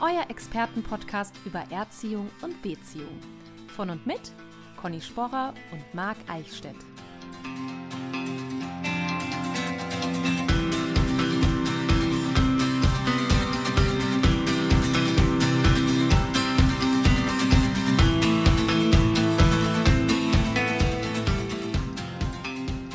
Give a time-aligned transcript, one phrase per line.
[0.00, 3.18] euer Expertenpodcast über Erziehung und Beziehung.
[3.68, 4.32] Von und mit
[4.80, 6.74] Conny Sporrer und Marc Eichstädt.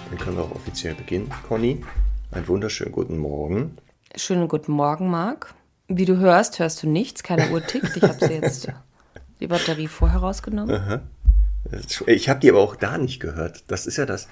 [0.10, 1.32] Dann können wir auch offiziell beginnen.
[1.48, 1.84] Conny,
[2.32, 3.78] einen wunderschönen guten Morgen.
[4.16, 5.54] Schönen guten Morgen, Marc.
[5.88, 7.24] Wie du hörst, hörst du nichts.
[7.24, 7.96] Keine Uhr tickt.
[7.96, 8.68] Ich habe sie jetzt
[9.40, 11.02] die Batterie vorher rausgenommen.
[12.06, 13.64] Ich habe die aber auch da nicht gehört.
[13.68, 14.28] Das ist ja das.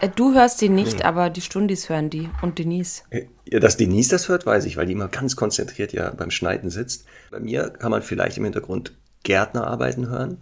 [0.00, 3.02] Äh, Du hörst sie nicht, aber die Stundis hören die und Denise.
[3.48, 6.70] Ja, dass Denise das hört, weiß ich, weil die immer ganz konzentriert ja beim Schneiden
[6.70, 7.06] sitzt.
[7.30, 10.38] Bei mir kann man vielleicht im Hintergrund Gärtner arbeiten hören.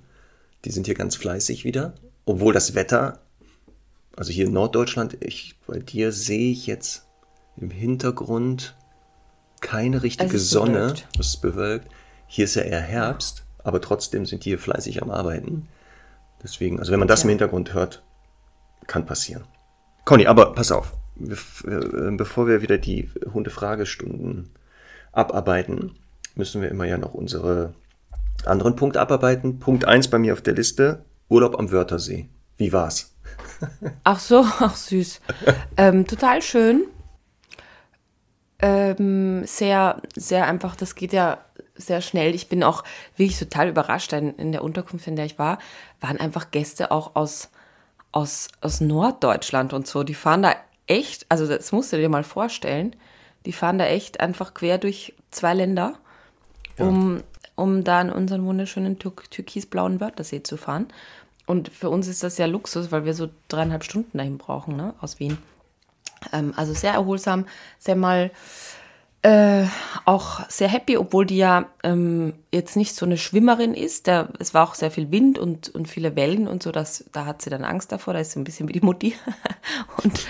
[0.64, 1.95] Die sind hier ganz fleißig wieder.
[2.25, 3.20] Obwohl das Wetter,
[4.17, 7.06] also hier in Norddeutschland, ich, bei dir sehe ich jetzt
[7.56, 8.75] im Hintergrund
[9.61, 10.95] keine richtige Es Sonne.
[11.19, 11.89] Es ist bewölkt.
[12.27, 15.69] Hier ist ja eher Herbst, aber trotzdem sind die hier fleißig am Arbeiten.
[16.42, 18.03] Deswegen, also wenn man das im Hintergrund hört,
[18.86, 19.45] kann passieren.
[20.05, 24.51] Conny, aber pass auf, bef- äh, bevor wir wieder die Hundefragestunden
[25.12, 25.97] abarbeiten,
[26.34, 27.75] müssen wir immer ja noch unsere
[28.45, 29.59] anderen Punkte abarbeiten.
[29.59, 32.29] Punkt eins bei mir auf der Liste, Urlaub am Wörthersee.
[32.56, 33.14] Wie war's?
[34.05, 35.20] Ach so, ach süß.
[35.77, 36.84] ähm, total schön.
[38.61, 41.39] Ähm, sehr, sehr einfach, das geht ja
[41.77, 42.34] sehr schnell.
[42.34, 42.83] Ich bin auch
[43.17, 44.12] wirklich total überrascht.
[44.12, 45.59] In, in der Unterkunft, in der ich war,
[46.01, 47.51] waren einfach Gäste auch aus,
[48.11, 50.03] aus, aus Norddeutschland und so.
[50.03, 50.55] Die fahren da
[50.86, 52.96] echt, also das musst du dir mal vorstellen,
[53.46, 55.95] die fahren da echt einfach quer durch zwei Länder,
[56.79, 57.23] um,
[57.55, 60.89] um da in unseren wunderschönen tür türkisblauen Wörthersee zu fahren.
[61.46, 64.95] Und für uns ist das ja Luxus, weil wir so dreieinhalb Stunden dahin brauchen, ne,
[65.01, 65.39] aus Wien.
[66.33, 67.46] Ähm, also sehr erholsam,
[67.79, 68.30] sehr mal
[69.23, 69.64] äh,
[70.05, 74.06] auch sehr happy, obwohl die ja ähm, jetzt nicht so eine Schwimmerin ist.
[74.06, 77.24] Der, es war auch sehr viel Wind und, und viele Wellen und so, dass, da
[77.24, 79.14] hat sie dann Angst davor, da ist sie ein bisschen wie die Mutti.
[80.05, 80.27] und,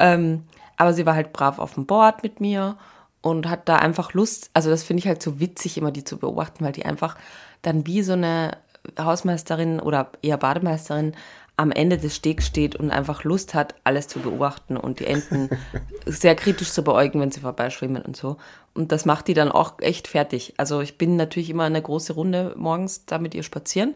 [0.00, 0.44] ähm,
[0.76, 2.76] aber sie war halt brav auf dem Board mit mir
[3.20, 6.18] und hat da einfach Lust, also das finde ich halt so witzig, immer die zu
[6.18, 7.16] beobachten, weil die einfach
[7.62, 8.58] dann wie so eine
[8.98, 11.14] Hausmeisterin oder eher Bademeisterin
[11.56, 15.50] am Ende des Stegs steht und einfach Lust hat, alles zu beobachten und die Enten
[16.06, 18.36] sehr kritisch zu beäugen, wenn sie vorbeischwimmen und so.
[18.74, 20.54] Und das macht die dann auch echt fertig.
[20.56, 23.94] Also ich bin natürlich immer eine große Runde morgens da mit ihr spazieren,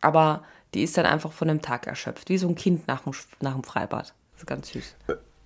[0.00, 3.12] aber die ist dann einfach von dem Tag erschöpft, wie so ein Kind nach dem,
[3.40, 4.14] nach dem Freibad.
[4.32, 4.94] Das ist ganz süß.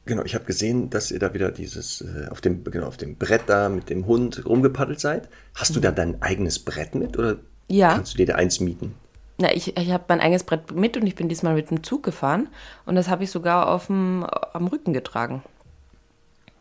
[0.04, 3.16] Genau, ich habe gesehen, dass ihr da wieder dieses äh, auf dem genau auf dem
[3.16, 5.28] Brett da mit dem Hund rumgepaddelt seid.
[5.54, 7.38] Hast du da dein eigenes Brett mit oder
[7.68, 7.94] Ja.
[7.94, 8.94] kannst du dir da eins mieten?
[9.38, 12.02] Na, ich, ich habe mein eigenes Brett mit und ich bin diesmal mit dem Zug
[12.02, 12.48] gefahren
[12.86, 15.42] und das habe ich sogar auf dem, am Rücken getragen.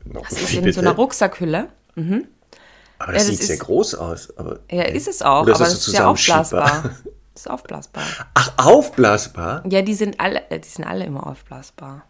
[0.05, 0.91] Das ist in so einer?
[0.91, 1.69] Rucksackhülle.
[1.95, 2.17] Aber das
[2.99, 4.37] Ja, das sieht sehr ist- groß aus.
[4.37, 6.83] Aber Ja, ist es auch, Oder aber ist das das ist ja aufblasbar.
[6.83, 7.01] Das
[7.35, 8.03] ist aufblasbar.
[8.33, 9.63] Ach, aufblasbar?
[9.69, 12.03] Ja, die sind alle, äh, die sind alle immer aufblasbar.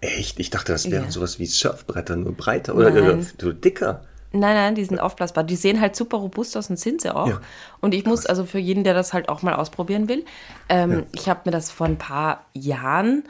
[0.00, 0.38] Echt?
[0.40, 1.10] Ich dachte, das wären Ja.
[1.10, 3.02] sowas wie Surfbretter, nur breiter oder, Nein.
[3.02, 4.04] oder so dicker.
[4.32, 5.44] Nein, nein, die sind aufblasbar.
[5.44, 7.28] Die sehen halt super robust aus und sind sie auch.
[7.28, 7.40] Ja.
[7.80, 10.24] Und ich muss also für jeden, der das halt auch mal ausprobieren will,
[10.68, 13.24] ähm, ich habe mir das vor ein paar Jahren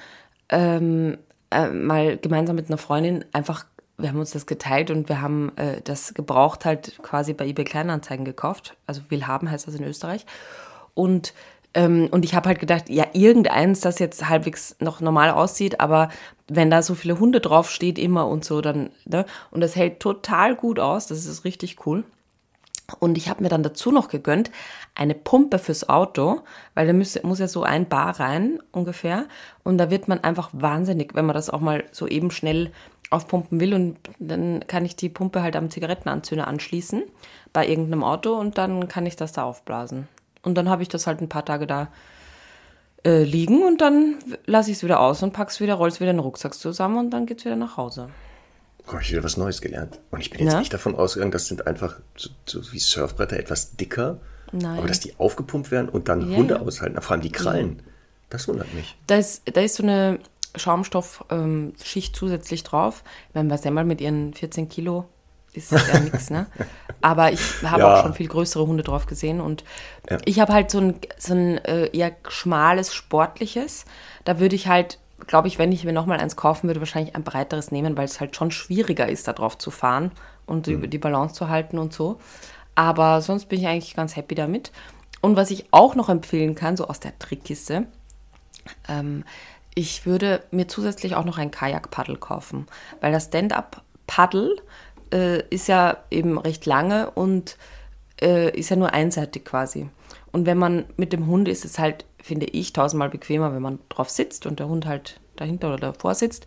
[0.48, 1.19] ähm,
[1.50, 3.64] äh, mal gemeinsam mit einer Freundin einfach,
[3.97, 7.65] wir haben uns das geteilt und wir haben äh, das gebraucht halt quasi bei eBay
[7.65, 8.76] Kleinanzeigen gekauft.
[8.86, 10.26] Also Willhaben heißt das in Österreich.
[10.94, 11.32] Und
[11.77, 16.09] und ich habe halt gedacht, ja, irgendeins, das jetzt halbwegs noch normal aussieht, aber
[16.49, 19.27] wenn da so viele Hunde draufsteht immer und so, dann, ne?
[19.51, 22.05] Und das hält total gut aus, das ist richtig cool.
[23.01, 24.51] Und ich habe mir dann dazu noch gegönnt,
[24.95, 26.41] eine Pumpe fürs Auto,
[26.75, 29.27] weil da muss, muss ja so ein Bar rein ungefähr.
[29.63, 32.72] Und da wird man einfach wahnsinnig, wenn man das auch mal so eben schnell
[33.10, 33.75] aufpumpen will.
[33.75, 37.03] Und dann kann ich die Pumpe halt am Zigarettenanzünder anschließen
[37.53, 40.09] bei irgendeinem Auto und dann kann ich das da aufblasen.
[40.43, 41.89] Und dann habe ich das halt ein paar Tage da
[43.05, 46.17] äh, liegen und dann lasse ich es wieder aus und pack's wieder, roll's wieder in
[46.17, 48.09] den Rucksack zusammen und dann geht's wieder nach Hause.
[48.93, 50.01] Oh, ich wieder was Neues gelernt.
[50.11, 50.61] Und ich bin jetzt Na?
[50.61, 54.19] echt davon ausgegangen, das sind einfach so, so wie Surfbretter etwas dicker.
[54.53, 54.79] Nein.
[54.79, 57.83] Aber dass die aufgepumpt werden und dann Ja, Hunde aushalten, vor allem die Krallen.
[58.31, 58.97] Das wundert mich.
[59.07, 60.19] Da ist, da ist so eine
[60.57, 63.05] Schaumstoffschicht zusätzlich drauf.
[63.29, 65.07] Ich meine, was einmal mit ihren 14 Kilo
[65.59, 66.47] ist ja nichts, ne?
[67.01, 67.93] Aber ich habe Ja.
[67.93, 69.63] auch schon viel größere Hunde drauf gesehen und
[70.10, 70.19] Ja.
[70.25, 73.84] ich habe halt so ein, so ein äh, eher schmales, sportliches.
[74.25, 77.22] Da würde ich halt, glaube ich, wenn ich mir nochmal eins kaufen würde, wahrscheinlich ein
[77.25, 80.10] breiteres nehmen, weil es halt schon schwieriger ist, da drauf zu fahren
[80.47, 82.19] und über die Balance zu halten und so.
[82.75, 84.72] Aber sonst bin ich eigentlich ganz happy damit.
[85.21, 87.87] Und was ich auch noch empfehlen kann, so aus der Trickkiste,
[88.89, 89.25] ähm,
[89.75, 92.66] ich würde mir zusätzlich auch noch ein Kajak-Paddel kaufen,
[93.01, 94.61] weil das Stand-up-Paddel
[95.13, 97.57] äh, ist ja eben recht lange und
[98.21, 99.89] äh, ist ja nur einseitig quasi.
[100.33, 103.78] Und wenn man mit dem Hund ist es halt, finde ich, tausendmal bequemer, wenn man
[103.89, 106.47] drauf sitzt und der Hund halt dahinter oder davor sitzt.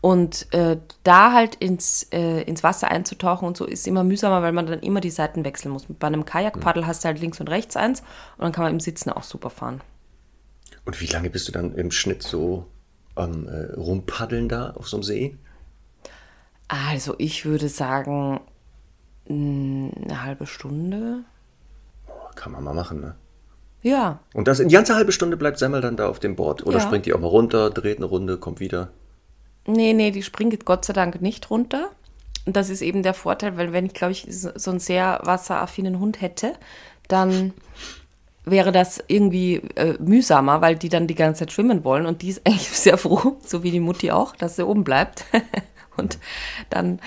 [0.00, 4.50] Und äh, da halt ins, äh, ins Wasser einzutauchen und so ist immer mühsamer, weil
[4.50, 5.86] man dann immer die Seiten wechseln muss.
[5.88, 8.80] Bei einem Kajakpaddel hast du halt links und rechts eins und dann kann man im
[8.80, 9.80] Sitzen auch super fahren.
[10.84, 12.66] Und wie lange bist du dann im Schnitt so
[13.14, 15.36] am äh, Rumpaddeln da auf so einem See?
[16.72, 18.40] Also ich würde sagen,
[19.28, 21.24] mh, eine halbe Stunde.
[22.34, 23.14] Kann man mal machen, ne?
[23.82, 26.64] Ja, Und das, die ganze halbe Stunde bleibt Semmel dann da auf dem Board.
[26.64, 26.84] Oder Ja.
[26.84, 28.88] springt die auch mal runter, dreht eine Runde, kommt wieder.
[29.66, 31.90] nee, nee, die springt Gott sei Dank nicht runter.
[32.46, 35.20] Und das ist eben der Vorteil, weil wenn ich, glaube ich, so so einen sehr
[35.24, 36.54] wasseraffinen Hund hätte,
[37.06, 37.52] dann
[38.44, 42.06] wäre das irgendwie äh, mühsamer, weil die dann die ganze Zeit schwimmen wollen.
[42.06, 45.24] Und die ist eigentlich sehr froh, so wie die Mutti auch, dass sie oben bleibt.
[45.96, 46.18] und
[46.70, 47.00] dann,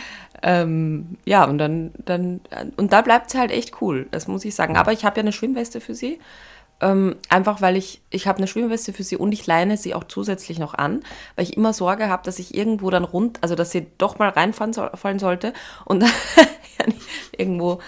[0.43, 2.41] ähm, ja, und dann, dann,
[2.77, 4.77] und da bleibt sie halt echt cool, das muss ich sagen.
[4.77, 6.19] Aber ich habe ja eine Schwimmweste für sie.
[6.81, 10.03] Ähm, einfach weil ich, ich habe eine Schwimmweste für sie und ich leine sie auch
[10.03, 11.03] zusätzlich noch an,
[11.35, 14.27] weil ich immer Sorge habe, dass ich irgendwo dann rund, also dass sie doch mal
[14.27, 15.53] reinfallen fallen sollte
[15.85, 16.03] und
[17.31, 17.79] irgendwo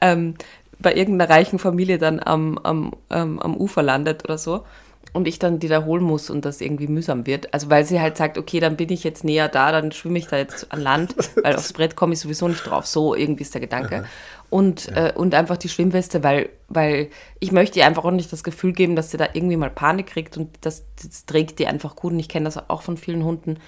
[0.00, 0.36] ähm,
[0.78, 4.64] bei irgendeiner reichen Familie dann am, am, ähm, am Ufer landet oder so
[5.12, 7.52] und ich dann die da holen muss und das irgendwie mühsam wird.
[7.52, 10.26] Also weil sie halt sagt, okay, dann bin ich jetzt näher da, dann schwimme ich
[10.26, 12.86] da jetzt an Land, weil aufs Brett komme ich sowieso nicht drauf.
[12.86, 14.04] So irgendwie ist der Gedanke.
[14.48, 17.08] Und, äh, und einfach die Schwimmweste, weil, weil
[17.40, 20.08] ich möchte ihr einfach auch nicht das Gefühl geben, dass sie da irgendwie mal Panik
[20.08, 22.12] kriegt und das, das trägt die einfach gut.
[22.12, 23.58] Und ich kenne das auch von vielen Hunden,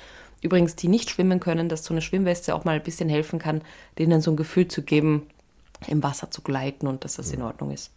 [0.43, 3.63] übrigens, die nicht schwimmen können, dass so eine Schwimmweste auch mal ein bisschen helfen kann,
[3.99, 5.27] denen so ein Gefühl zu geben,
[5.87, 7.91] im Wasser zu gleiten und dass das in Ordnung ist.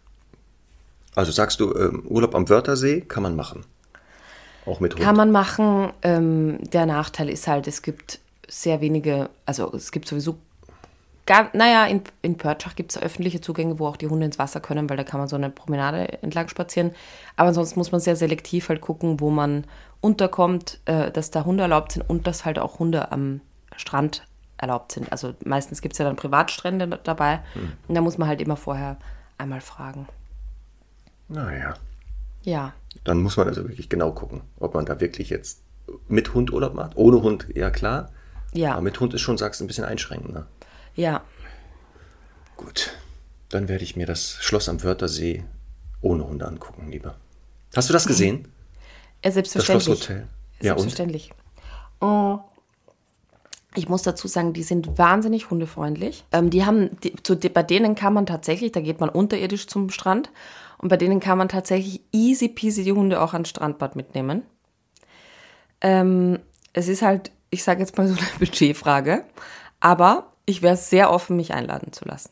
[1.18, 3.64] Also sagst du, ähm, Urlaub am Wörthersee kann man machen.
[4.66, 5.02] Auch mit Hund.
[5.02, 5.92] Kann man machen.
[6.02, 10.38] Ähm, der Nachteil ist halt, es gibt sehr wenige, also es gibt sowieso,
[11.26, 14.60] gar, naja, in, in Pörtschach gibt es öffentliche Zugänge, wo auch die Hunde ins Wasser
[14.60, 16.92] können, weil da kann man so eine Promenade entlang spazieren.
[17.34, 19.64] Aber ansonsten muss man sehr selektiv halt gucken, wo man
[20.00, 23.40] unterkommt, äh, dass da Hunde erlaubt sind und dass halt auch Hunde am
[23.74, 24.22] Strand
[24.56, 25.10] erlaubt sind.
[25.10, 27.40] Also meistens gibt es ja dann Privatstrände dabei
[27.88, 28.98] und da muss man halt immer vorher
[29.36, 30.06] einmal fragen.
[31.28, 31.74] Naja,
[32.42, 32.72] Ja,
[33.04, 35.60] dann muss man also wirklich genau gucken, ob man da wirklich jetzt
[36.08, 36.96] mit Hund Urlaub macht.
[36.96, 38.10] Ohne Hund, ja klar.
[38.52, 40.46] ja, Aber mit Hund ist schon, sagst du, ein bisschen einschränkender.
[40.94, 41.22] ja.
[42.56, 42.90] Gut,
[43.50, 45.44] dann werde ich mir das Schloss am Wörthersee
[46.00, 47.14] ohne Hunde angucken, lieber.
[47.76, 48.44] Hast du das gesehen?
[48.44, 48.50] Ja,
[49.22, 49.84] Das selbstverständlich.
[49.84, 50.26] Schlosshotel?
[50.60, 50.80] Ja, und?
[50.80, 51.30] Selbstverständlich.
[52.00, 52.38] Oh.
[53.76, 56.24] Ich muss dazu sagen, die sind wahnsinnig hundefreundlich.
[56.32, 59.90] Ähm, die haben, die, zu, bei denen kann man tatsächlich, da geht man unterirdisch zum
[59.90, 60.30] Strand
[60.78, 64.42] und bei denen kann man tatsächlich easy peasy die Hunde auch ans Strandbad mitnehmen.
[65.80, 66.38] Ähm,
[66.72, 69.24] es ist halt, ich sage jetzt mal so eine Budgetfrage,
[69.80, 72.30] aber ich wäre sehr offen, mich einladen zu lassen.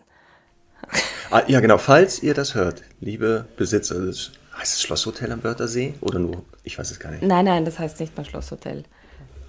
[1.31, 1.79] Ah, ja, genau.
[1.79, 5.95] Falls ihr das hört, liebe Besitzer des, heißt es Schlosshotel am Wörthersee?
[6.01, 7.23] Oder nur, ich weiß es gar nicht.
[7.23, 8.85] Nein, nein, das heißt nicht mal Schlosshotel.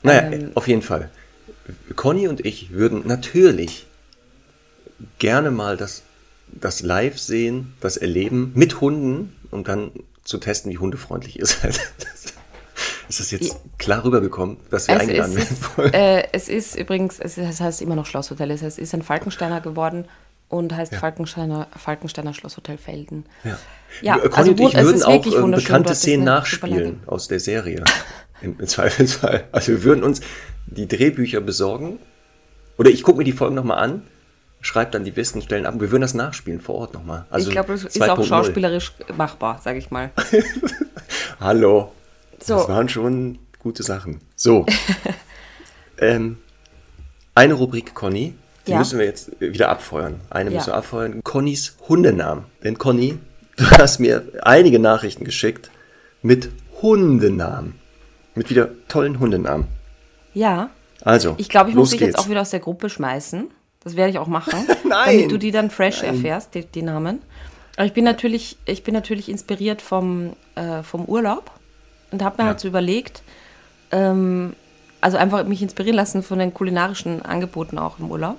[0.03, 1.09] Naja, Ähm, auf jeden Fall.
[1.95, 3.85] Conny und ich würden natürlich
[5.19, 6.03] gerne mal das,
[6.51, 9.91] das Live sehen, das Erleben mit Hunden, um dann
[10.23, 11.79] zu testen, wie hundefreundlich ihr seid.
[13.09, 13.55] Ist das jetzt Ja.
[13.77, 15.93] klar rübergekommen, dass wir Es, eingeladen werden wollen?
[15.93, 19.01] äh, es ist übrigens, es, ist, es heißt immer noch Schlosshotel, es heißt, ist ein
[19.01, 20.05] Falkensteiner geworden
[20.49, 23.25] und heißt Falkensteiner, Falkensteiner Schlosshotel Felden.
[23.45, 23.57] Ja,
[24.01, 27.39] Ja, Conny also und wun- ich würden auch ähm, wunderschön bekannte Szenen nachspielen aus der
[27.39, 27.83] Serie.
[28.41, 29.47] Im, Im Zweifelsfall.
[29.53, 30.19] Also wir würden uns
[30.67, 31.99] die Drehbücher besorgen.
[32.77, 34.01] Oder ich gucke mir die Folgen nochmal an,
[34.67, 35.73] schreibe dann die besten Stellen ab.
[35.75, 37.25] und Wir würden das nachspielen vor Ort nochmal.
[37.29, 38.09] Also ich glaube, es ist 2.0.
[38.09, 40.11] auch schauspielerisch machbar, sage ich mal.
[41.39, 41.91] Hallo.
[42.43, 42.55] So.
[42.55, 44.19] Das waren schon gute Sachen.
[44.35, 44.65] So.
[45.99, 46.37] ähm,
[47.35, 48.79] eine Rubrik, Conny, die Ja.
[48.79, 50.19] müssen wir jetzt wieder abfeuern.
[50.29, 50.57] Eine Ja.
[50.57, 51.21] müssen wir abfeuern.
[51.23, 52.45] Connys Hundenamen.
[52.63, 53.17] Denn Conny,
[53.57, 55.71] du hast mir einige Nachrichten geschickt
[56.21, 56.49] mit
[56.81, 57.75] Hundenamen.
[58.35, 59.67] Mit wieder tollen Hundenamen.
[60.33, 60.69] Ja,
[61.01, 62.19] Also, ich glaube, ich muss los dich jetzt geht's.
[62.25, 63.49] auch wieder aus der Gruppe schmeißen.
[63.87, 65.15] Das werde ich auch machen, Nein.
[65.17, 67.21] damit du die dann fresh erfährst, die, die Namen.
[67.77, 71.51] Aber ich bin natürlich, ich bin natürlich inspiriert vom, äh, vom Urlaub
[72.11, 72.47] und habe mir Ja.
[72.49, 73.21] halt so überlegt,
[73.91, 74.55] ähm,
[74.99, 78.37] also einfach mich inspirieren lassen von den kulinarischen Angeboten auch im Urlaub.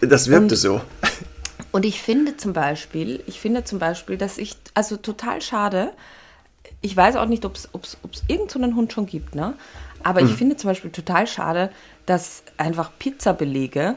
[0.00, 0.80] Das wirkte Und- so.
[1.72, 5.90] Und ich finde zum Beispiel, ich finde zum Beispiel, dass ich, also total schade,
[6.82, 7.68] ich weiß auch nicht, ob es
[8.28, 9.54] irgend so einen Hund schon gibt, ne?
[10.04, 10.28] Aber Hm.
[10.28, 11.70] ich finde zum Beispiel total schade,
[12.06, 13.96] dass einfach Pizzabelege,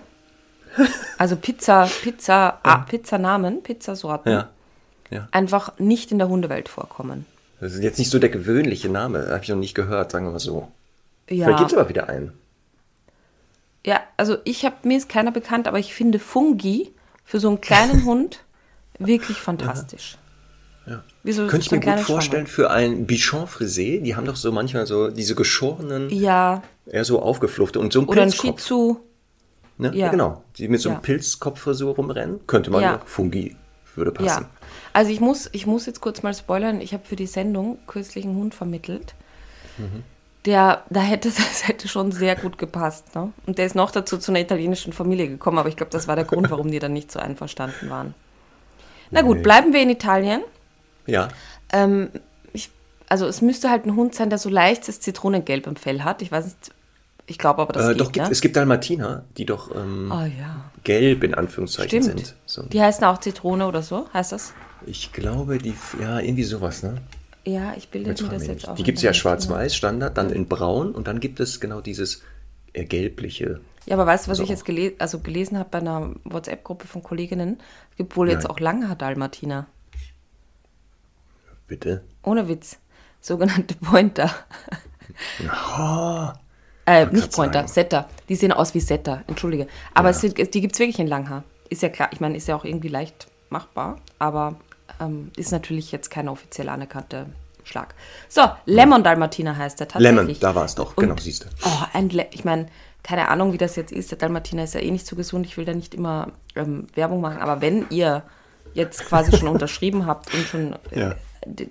[1.18, 4.50] also Pizza, Pizza, ah, Pizzanamen, Pizzasorten, Ja.
[5.10, 5.28] ja.
[5.32, 7.26] einfach nicht in der Hundewelt vorkommen.
[7.60, 9.28] Das ist jetzt nicht so der gewöhnliche Name.
[9.30, 10.72] Habe ich noch nicht gehört, sagen wir mal so.
[11.30, 12.34] Ja, Vielleicht gibt es aber wieder einen.
[13.86, 16.92] ja also ich habe, mir ist keiner bekannt, aber ich finde Fungi
[17.26, 18.44] für so einen kleinen Hund
[19.00, 20.18] wirklich fantastisch.
[20.86, 21.04] Ja.
[21.24, 24.02] Wieso Könnte ich mir gut vorstellen für ein Bichon frisé.
[24.02, 26.10] Die haben doch so manchmal so diese geschorenen?
[26.10, 28.54] Ja, eher so aufgefluffte und so ein oder ein Shih.
[28.56, 29.02] Tzu.
[29.78, 29.90] Ne?
[29.90, 30.06] Ja.
[30.06, 30.12] Ja.
[30.12, 30.44] genau.
[30.58, 31.02] Die mit so einem Ja.
[31.02, 32.40] Pilzkopffrisur rumrennen.
[32.48, 32.94] Könnte man Ja.
[32.94, 33.02] ja.
[33.06, 33.56] Fungi
[33.96, 34.44] würde passen.
[34.44, 34.50] Ja,
[34.94, 36.82] also ich muss, ich muss jetzt kurz mal spoilern.
[36.82, 39.16] Ich habe für die Sendung kürzlich einen Hund vermittelt.
[39.78, 40.04] Mhm.
[40.46, 43.16] Der, da hätte es hätte schon sehr gut gepasst.
[43.16, 43.32] Ne?
[43.46, 46.16] Und der ist noch dazu zu einer italienischen Familie gekommen, aber ich glaube, das war
[46.16, 48.14] der Grund, warum die dann nicht so einverstanden waren.
[49.12, 49.44] Na gut, Nee.
[49.44, 50.42] bleiben wir in Italien.
[51.06, 51.30] Ja.
[51.72, 52.10] Ähm,
[52.54, 52.70] ich,
[53.10, 56.22] also es müsste halt ein Hund sein, der so leichtes Zitronengelb im Fell hat.
[56.22, 56.72] Ich weiß nicht,
[57.28, 58.32] ich glaube aber, das Äh, geht, doch, gibt, ne?
[58.32, 62.20] es gibt Dalmatiner, die doch ähm, Oh ja, gelb in Anführungszeichen stimmt.
[62.26, 62.36] sind.
[62.46, 62.64] So.
[62.64, 64.54] Die heißen auch Zitrone oder so, heißt das?
[64.86, 67.02] Ich glaube, die, ja, irgendwie sowas, ne?
[67.46, 68.76] Ja, ich bilde Jetzt mir das jetzt auch.
[68.76, 72.22] Die gibt es ja schwarz-weiß, Standard, dann in braun und dann gibt es genau dieses
[72.74, 73.62] äh, gelbliche.
[73.86, 76.88] Ja, aber weißt du, was Also ich jetzt gele also gelesen habe bei einer WhatsApp-Gruppe
[76.88, 77.60] von Kolleginnen?
[77.92, 78.52] Es gibt wohl jetzt Nein.
[78.52, 79.66] auch Langhaar-Dalmatiner.
[81.68, 82.04] Bitte.
[82.24, 82.80] Ohne Witz.
[83.22, 84.30] Sogenannte Pointer.
[85.80, 86.28] Oh,
[86.88, 87.68] Äh, nicht Pointer, sagen.
[87.68, 88.10] Setter.
[88.30, 89.68] Die sehen aus wie Setter, entschuldige.
[89.94, 90.16] Aber Ja.
[90.16, 91.44] es sind, die gibt es wirklich in Langhaar.
[91.70, 94.56] Ist ja klar, ich meine, ist ja auch irgendwie leicht machbar, aber
[95.02, 97.26] ähm, ist natürlich jetzt keine offiziell anerkannte
[97.66, 97.94] Schlag.
[98.30, 100.18] So, Lemon Dalmatiner heißt der tatsächlich.
[100.28, 100.96] Lemon, da war es doch.
[100.96, 101.48] Genau, siehst du.
[101.66, 102.68] Oh, ein Le ich meine,
[103.04, 104.12] keine Ahnung, wie das jetzt ist.
[104.12, 105.46] Der Dalmatiner ist ja eh nicht so gesund.
[105.46, 107.40] Ich will da nicht immer ähm, Werbung machen.
[107.42, 108.24] Aber wenn ihr
[108.74, 111.16] jetzt quasi schon unterschrieben habt und schon äh, Ja.
[111.46, 111.68] d-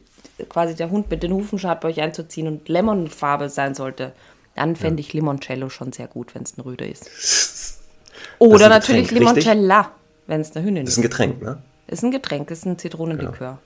[0.51, 4.13] quasi der Hund mit den Hufen schaut, bei euch einzuziehen und Lemonfarbe sein sollte,
[4.57, 7.11] dann fände ich Limoncello schon sehr gut, wenn es ein Rüde ist.
[8.39, 9.45] Das Oder ist ein natürlich Getränk, richtig?
[9.45, 9.91] Limoncella,
[10.27, 10.95] wenn es eine Hündin Das ist.
[10.95, 11.63] ist ein Getränk, ne?
[11.87, 13.59] Ist ein Getränk, ist ein Zitronenlikör.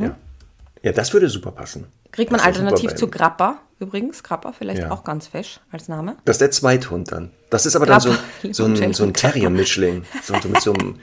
[0.00, 0.16] Ja.
[0.82, 1.86] ja, das würde super passen.
[2.12, 4.22] Kriegt man Das ist ja alternativ zu Grappa übrigens.
[4.22, 4.90] Grappa vielleicht Ja.
[4.92, 6.16] auch ganz fesch als Name.
[6.24, 7.30] Das ist der Zweithund dann.
[7.50, 9.32] Das ist aber dann so, Grappa, ein- so ein, so ein Grappa.
[9.32, 10.04] Terrier-Mischling.
[10.22, 10.98] So, so mit so einem,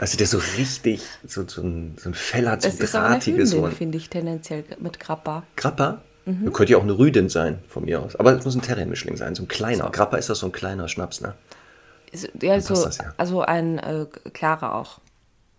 [0.00, 3.08] also der so richtig, so, so, ein, so ein Fell hat, so Das ist eine
[3.08, 3.50] drahtiges.
[3.50, 5.44] So ein finde ich tendenziell mit Grappa.
[5.56, 6.02] Grappa?
[6.40, 6.52] Mhm.
[6.52, 8.16] Könnte ja auch eine Rüdin sein, von mir aus.
[8.16, 9.90] Aber es muss ein Terrier-Mischling sein, so ein kleiner.
[9.90, 11.34] Grappa ist das so ein kleiner Schnaps, ne?
[12.12, 13.12] Ist- Ja, so, das ja.
[13.16, 14.98] also ein äh, klarer auch.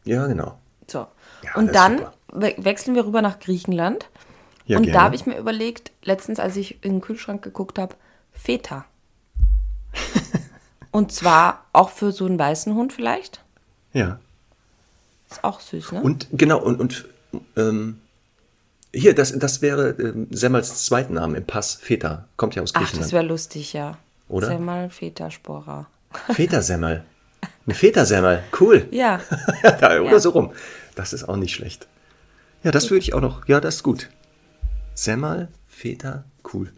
[0.04, 0.58] Ja, genau.
[0.88, 1.08] So.
[1.44, 4.10] Ja, und dann we wechseln wir rüber nach Griechenland.
[4.66, 4.98] Ja, und gerne.
[4.98, 7.96] da habe ich mir überlegt, letztens, als ich in den Kühlschrank geguckt habe,
[8.34, 8.86] Feta.
[10.92, 13.42] und zwar auch für so einen weißen Hund vielleicht.
[13.94, 14.20] Ja.
[15.30, 16.02] Ist auch süß, ne?
[16.02, 17.06] Und genau, und, und
[17.56, 18.01] ähm,
[18.94, 22.26] hier, das, das wäre ähm, Semmels zweiten Name im Pass, Feta.
[22.38, 23.06] Kommt ja aus Ach, Griechenland.
[23.06, 23.98] das wäre lustig, ja.
[24.28, 24.48] Oder?
[24.48, 25.88] Semmel, Feta, Spora.
[26.34, 27.04] Feta-Semmel.
[27.66, 28.44] Eine Feta-Semmel.
[28.60, 28.88] Cool.
[28.92, 29.22] Ja,
[29.64, 30.20] Ja, oder Ja.
[30.20, 30.52] so rum.
[30.96, 31.88] Das ist auch nicht schlecht.
[32.64, 33.48] Ja, das würde ich auch noch.
[33.48, 34.10] Ja, das ist gut.
[34.94, 36.72] Semmel, Feta, cool.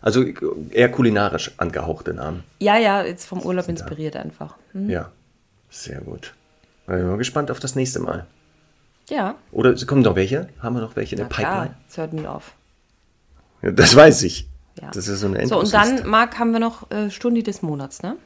[0.00, 0.22] Also
[0.70, 2.44] eher kulinarisch angehauchte Namen.
[2.60, 4.54] ja, ja, jetzt vom Urlaub inspiriert einfach.
[4.72, 4.88] Hm?
[4.88, 5.10] Ja,
[5.70, 6.32] sehr gut.
[6.82, 8.26] Ich bin mal gespannt auf das nächste Mal.
[9.08, 10.48] Ja, Oder kommen noch welche?
[10.60, 12.08] Haben wir noch welche in na der klar, Pipeline?
[12.08, 12.54] es nie auf.
[13.62, 14.48] Ja, das weiß ich.
[14.80, 14.90] Ja.
[14.90, 18.02] Das ist so eine So, und dann, Marc, haben wir noch äh, Stundi des Monats,
[18.02, 18.16] ne?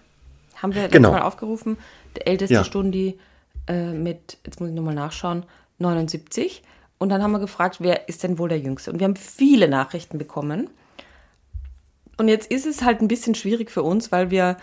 [0.56, 1.12] Haben wir Genau.
[1.12, 1.76] Mal aufgerufen.
[2.16, 2.64] Der älteste Ja.
[2.64, 3.18] Stundi
[3.66, 5.44] äh, mit, jetzt muss ich nochmal nachschauen,
[5.78, 6.62] 79.
[6.98, 8.90] Und dann haben wir gefragt, wer ist denn wohl der Jüngste?
[8.90, 10.68] Und wir haben viele Nachrichten bekommen.
[12.16, 14.56] Und jetzt ist es halt ein bisschen schwierig für uns, weil wir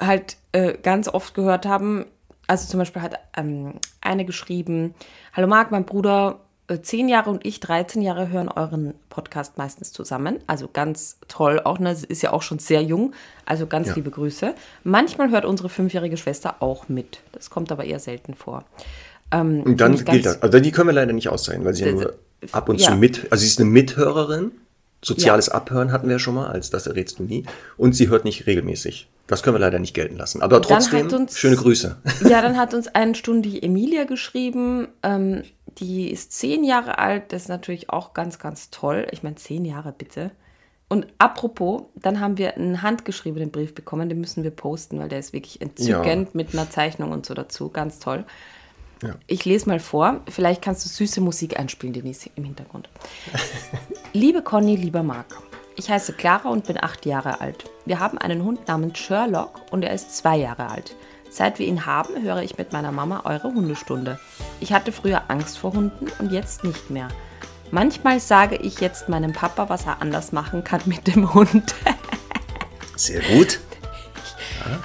[0.00, 2.06] halt äh, ganz oft gehört haben,
[2.50, 4.92] also zum Beispiel hat ähm, eine geschrieben,
[5.34, 9.92] Hallo Marc, mein Bruder äh, 10 Jahre und ich 13 Jahre hören euren Podcast meistens
[9.92, 10.40] zusammen.
[10.48, 13.12] Also ganz toll, auch ne, sie ist ja auch schon sehr jung.
[13.46, 13.94] Also ganz Ja.
[13.94, 14.56] liebe Grüße.
[14.82, 17.20] Manchmal hört unsere fünfjährige Schwester auch mit.
[17.30, 18.64] Das kommt aber eher selten vor.
[19.30, 20.42] Ähm, Und dann gilt das.
[20.42, 22.14] Also die können wir leider nicht auszeichnen, weil sie ja nur
[22.50, 22.90] ab und ja.
[22.90, 23.28] zu mit.
[23.30, 24.50] Also sie ist eine Mithörerin.
[25.02, 27.44] Soziales Abhören hatten wir schon mal, als das errätst du nie.
[27.76, 29.08] Und sie hört nicht regelmäßig.
[29.30, 30.42] Das können wir leider nicht gelten lassen.
[30.42, 31.96] Aber Dann trotzdem, hat uns- schöne Grüße.
[32.28, 34.88] Ja, dann hat uns eine Stunde die Emilia geschrieben.
[35.04, 35.44] Ähm,
[35.78, 37.32] die ist zehn Jahre alt.
[37.32, 39.06] Das ist natürlich auch ganz, ganz toll.
[39.12, 40.32] Ich meine, zehn Jahre bitte.
[40.88, 44.08] Und apropos, dann haben wir einen handgeschriebenen Brief bekommen.
[44.08, 47.68] Den müssen wir posten, weil der ist wirklich entzückend mit einer Zeichnung und so dazu.
[47.68, 48.24] Ganz toll.
[49.04, 49.14] Ja.
[49.28, 50.22] Ich lese mal vor.
[50.28, 52.88] Vielleicht kannst du süße Musik einspielen, Denise, im Hintergrund.
[54.12, 55.36] Liebe Conny, lieber Marc,
[55.80, 57.64] ich heiße Clara und bin acht Jahre alt.
[57.86, 60.94] Wir haben einen Hund namens Sherlock und er ist zwei Jahre alt.
[61.30, 64.18] Seit wir ihn haben, höre ich mit meiner Mama eure Hundestunde.
[64.60, 67.08] Ich hatte früher Angst vor Hunden und jetzt nicht mehr.
[67.70, 71.74] Manchmal sage ich jetzt meinem Papa, was er anders machen kann mit dem Hund.
[72.96, 73.60] Sehr gut.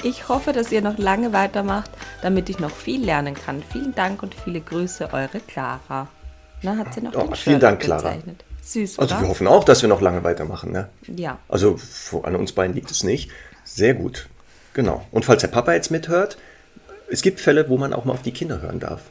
[0.04, 3.62] Ich hoffe, dass ihr noch lange weitermacht, damit ich noch viel lernen kann.
[3.72, 6.08] Vielen Dank und viele Grüße, eure Clara.
[6.62, 8.02] Na, hat sie noch Oh, den vielen Dank, Clara.
[8.12, 8.46] gezeichnet.
[8.66, 9.24] Süß, Also oder?
[9.24, 10.72] wir hoffen auch, dass wir noch lange weitermachen.
[10.72, 10.90] Ne?
[11.08, 11.38] Ja.
[11.48, 11.78] Also
[12.24, 13.30] an uns beiden liegt es nicht.
[13.64, 14.28] Sehr gut.
[14.74, 15.06] Genau.
[15.12, 16.38] Und falls der Papa jetzt mithört,
[17.10, 19.02] es gibt Fälle, wo man auch mal auf die Kinder hören darf.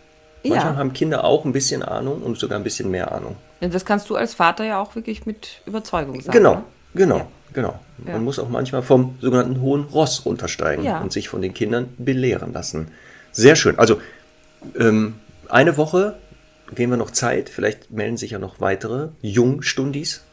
[0.42, 0.50] Ja.
[0.56, 3.36] Manchmal haben Kinder auch ein bisschen Ahnung und sogar ein bisschen mehr Ahnung.
[3.60, 6.36] Ja, Das kannst du als Vater ja auch wirklich mit Überzeugung sagen.
[6.36, 6.64] Genau, ne?
[6.94, 7.26] genau, Ja.
[7.54, 7.80] genau.
[7.98, 12.52] Man muss auch manchmal vom sogenannten hohen Ross runtersteigen und sich von den Kindern belehren
[12.52, 12.88] lassen.
[13.32, 13.78] Sehr schön.
[13.78, 14.00] Also
[14.78, 15.14] ähm,
[15.48, 16.16] eine Woche
[16.74, 17.48] geben wir noch Zeit.
[17.48, 20.24] Vielleicht melden sich ja noch weitere Jungstundis.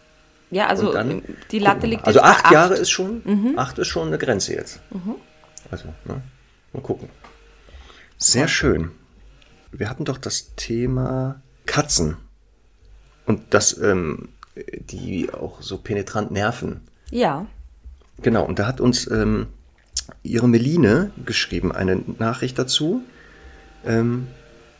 [0.51, 2.05] Ja, also dann die Latte liegt.
[2.05, 2.51] Also acht, acht.
[2.51, 2.53] Mhm.
[2.53, 4.81] Jahre ist schon, acht ist schon eine Grenze jetzt.
[5.69, 6.21] Also, ne?
[6.73, 7.09] mal gucken.
[8.17, 8.91] Sehr schön.
[9.71, 12.17] Wir hatten doch das Thema Katzen.
[13.25, 16.81] Und dass ähm, die auch so penetrant nerven.
[17.09, 17.45] Ja.
[18.21, 19.47] Genau, und da hat uns ähm,
[20.23, 23.01] ihre Meline geschrieben, eine Nachricht dazu.
[23.85, 24.27] Ähm,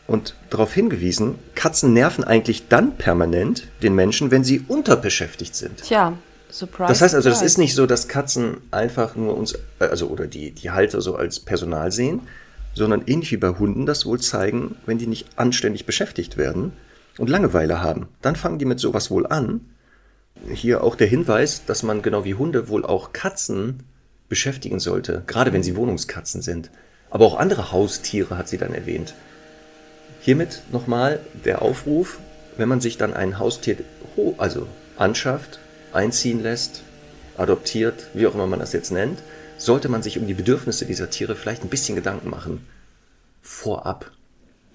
[0.06, 5.82] und darauf hingewiesen, Katzen nerven eigentlich dann permanent den Menschen, wenn sie unterbeschäftigt sind.
[5.82, 6.14] Tja,
[6.50, 6.88] surprise.
[6.88, 10.26] Das heißt also, das ist nicht so, dass Katzen einfach nur uns, äh, also oder
[10.26, 12.20] die, die Halter so als Personal sehen,
[12.74, 16.72] sondern ähnlich wie bei Hunden das wohl zeigen, wenn die nicht anständig beschäftigt werden
[17.18, 18.08] und Langeweile haben.
[18.22, 19.60] Dann fangen die mit sowas wohl an.
[20.50, 23.82] Hier auch der Hinweis, dass man genau wie Hunde wohl auch Katzen
[24.28, 26.70] beschäftigen sollte, gerade wenn sie Wohnungskatzen sind.
[27.10, 29.14] Aber auch andere Haustiere hat sie dann erwähnt.
[30.22, 32.20] Hiermit nochmal der Aufruf,
[32.56, 33.78] wenn man sich dann ein Haustier
[34.38, 35.58] also anschafft,
[35.92, 36.84] einziehen lässt,
[37.36, 39.18] adoptiert, wie auch immer man das jetzt nennt,
[39.56, 42.64] sollte man sich um die Bedürfnisse dieser Tiere vielleicht ein bisschen Gedanken machen.
[43.40, 44.12] Vorab.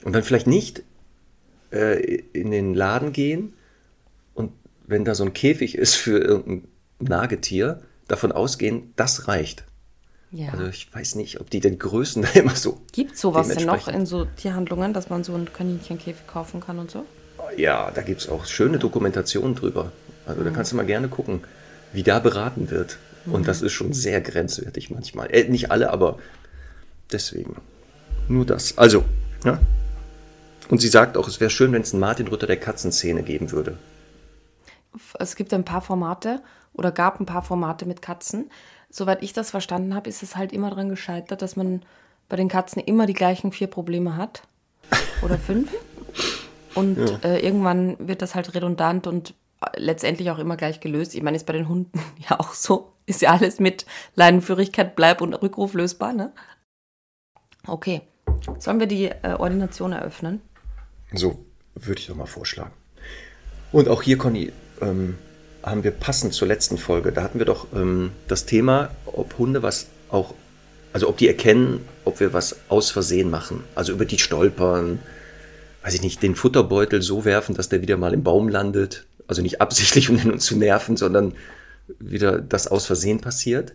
[0.03, 0.83] Und dann vielleicht nicht
[1.71, 3.53] äh, in den Laden gehen
[4.33, 4.51] und
[4.85, 6.67] wenn da so ein Käfig ist für irgendein
[6.99, 9.63] Nagetier, davon ausgehen, das reicht.
[10.31, 10.49] Ja.
[10.51, 12.81] Also ich weiß nicht, ob die den Größen da immer so.
[12.91, 16.91] Gibt sowas denn noch in so Tierhandlungen, dass man so einen Kaninchenkäfig kaufen kann und
[16.91, 17.05] so?
[17.55, 19.91] Ja, da gibt es auch schöne Dokumentationen drüber.
[20.25, 21.41] Also da kannst du mal gerne gucken,
[21.93, 22.97] wie da beraten wird.
[23.25, 25.29] Und das ist schon sehr grenzwertig manchmal.
[25.31, 26.17] Äh, nicht alle, aber
[27.11, 27.57] deswegen.
[28.27, 28.77] Nur das.
[28.77, 29.03] Also,
[29.43, 29.59] ja.
[30.69, 33.51] Und sie sagt auch, es wäre schön, wenn es einen Martin Rütter der Katzenszene geben
[33.51, 33.77] würde.
[35.19, 36.41] Es gibt ein paar Formate
[36.73, 38.49] oder gab ein paar Formate mit Katzen.
[38.89, 41.83] Soweit ich das verstanden habe, ist es halt immer daran gescheitert, dass man
[42.29, 44.43] bei den Katzen immer die gleichen vier Probleme hat.
[45.21, 45.71] Oder fünf.
[46.75, 51.15] Und äh, irgendwann wird das halt redundant und äh, letztendlich auch immer gleich gelöst.
[51.15, 52.93] Ich meine, ist bei den Hunden ja auch so.
[53.05, 56.31] Ist ja alles mit Leinenführigkeit, Bleib und Rückruf lösbar, ne?
[57.65, 58.01] Okay.
[58.59, 60.41] Sollen wir die äh, Ordination eröffnen?
[61.13, 61.43] So
[61.75, 62.73] würde ich doch mal vorschlagen.
[63.71, 65.17] Und auch hier, Conny, ähm,
[65.69, 69.63] haben wir passend zur letzten Folge, da hatten wir doch ähm, das Thema, ob Hunde
[69.63, 70.33] was auch,
[70.93, 73.63] also ob die erkennen, ob wir was aus Versehen machen.
[73.75, 74.99] Also über die stolpern,
[75.83, 79.05] weiß ich nicht, den Futterbeutel so werfen, dass der wieder mal im Baum landet.
[79.27, 81.33] Also nicht absichtlich, um den uns zu nerven, sondern
[81.99, 83.73] wieder das aus Versehen passiert.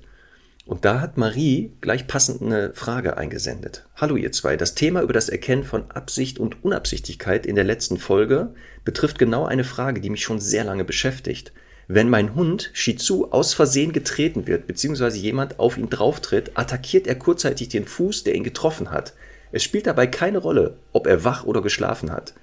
[0.64, 3.84] Und da hat Marie gleich passend eine Frage eingesendet.
[3.96, 7.98] Hallo ihr zwei, das Thema über das Erkennen von Absicht und Unabsichtigkeit in der letzten
[7.98, 11.52] Folge betrifft genau eine Frage, die mich schon sehr lange beschäftigt.
[11.88, 17.06] Wenn mein Hund Shih Tzu aus Versehen getreten wird, beziehungsweise jemand auf ihn drauftritt, attackiert
[17.06, 19.14] er kurzzeitig den Fuß, der ihn getroffen hat.
[19.50, 22.34] Es spielt dabei keine Rolle, ob er wach oder geschlafen hat.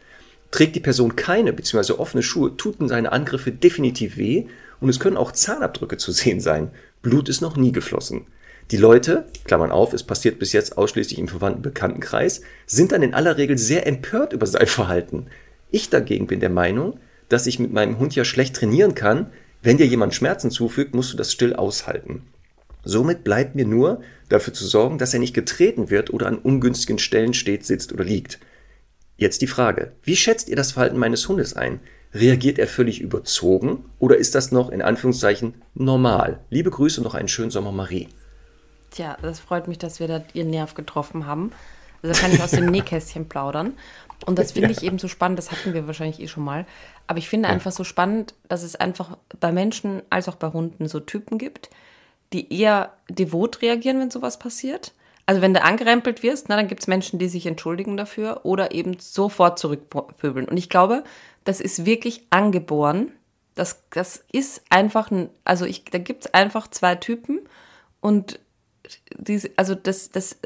[0.51, 1.93] Trägt die Person keine bzw.
[1.93, 4.45] offene Schuhe, tuten seine Angriffe definitiv weh
[4.79, 6.71] und es können auch Zahnabdrücke zu sehen sein.
[7.01, 8.27] Blut ist noch nie geflossen.
[8.71, 13.15] Die Leute, Klammern auf, es passiert bis jetzt ausschließlich im verwandten Bekanntenkreis, sind dann in
[13.15, 15.27] aller Regel sehr empört über sein Verhalten.
[15.71, 16.99] Ich dagegen bin der Meinung,
[17.29, 19.31] dass ich mit meinem Hund ja schlecht trainieren kann.
[19.61, 22.23] Wenn dir jemand Schmerzen zufügt, musst du das still aushalten.
[22.83, 26.99] Somit bleibt mir nur, dafür zu sorgen, dass er nicht getreten wird oder an ungünstigen
[26.99, 28.39] Stellen steht, sitzt oder liegt.
[29.17, 31.81] Jetzt die Frage, wie schätzt ihr das Verhalten meines Hundes ein?
[32.13, 36.39] Reagiert er völlig überzogen oder ist das noch in Anführungszeichen normal?
[36.49, 38.07] Liebe Grüße und noch einen schönen Sommer, Marie.
[38.91, 41.51] Tja, das freut mich, dass wir da ihren Nerv getroffen haben.
[42.01, 43.73] Also da kann ich aus dem Nähkästchen plaudern.
[44.25, 46.65] Und das finde ich eben so spannend, das hatten wir wahrscheinlich eh schon mal.
[47.07, 50.87] Aber ich finde einfach so spannend, dass es einfach bei Menschen als auch bei Hunden
[50.87, 51.69] so Typen gibt,
[52.33, 54.93] die eher devot reagieren, wenn sowas passiert.
[55.25, 58.71] Also wenn du angerempelt wirst, na, dann gibt es Menschen, die sich entschuldigen dafür oder
[58.71, 60.47] eben sofort zurückpöbeln.
[60.47, 61.03] Und ich glaube,
[61.43, 63.11] das ist wirklich angeboren.
[63.53, 67.41] Das, das ist einfach ein, also ich, da gibt es einfach zwei Typen
[68.01, 68.39] und
[69.17, 70.39] diese, also das, das,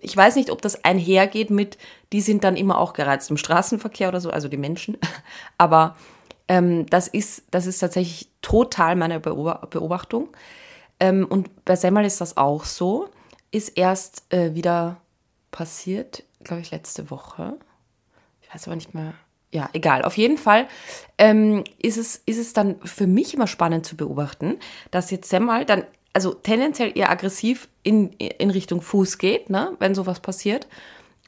[0.00, 1.78] ich weiß nicht, ob das einhergeht mit,
[2.12, 4.96] die sind dann immer auch gereizt im Straßenverkehr oder so, also die Menschen.
[5.58, 5.96] Aber
[6.48, 10.28] ähm, das, ist, das ist tatsächlich total meine Beobachtung.
[11.00, 13.08] Ähm, und bei Semmel ist das auch so.
[13.50, 14.98] Ist erst äh, wieder
[15.50, 17.56] passiert, glaube ich, letzte Woche.
[18.42, 19.14] Ich weiß aber nicht mehr.
[19.50, 20.02] Ja, egal.
[20.04, 20.68] Auf jeden Fall
[21.16, 24.58] ähm, ist, es, ist es dann für mich immer spannend zu beobachten,
[24.90, 29.94] dass jetzt Semmel dann also tendenziell eher aggressiv in, in Richtung Fuß geht, ne, wenn
[29.94, 30.66] sowas passiert.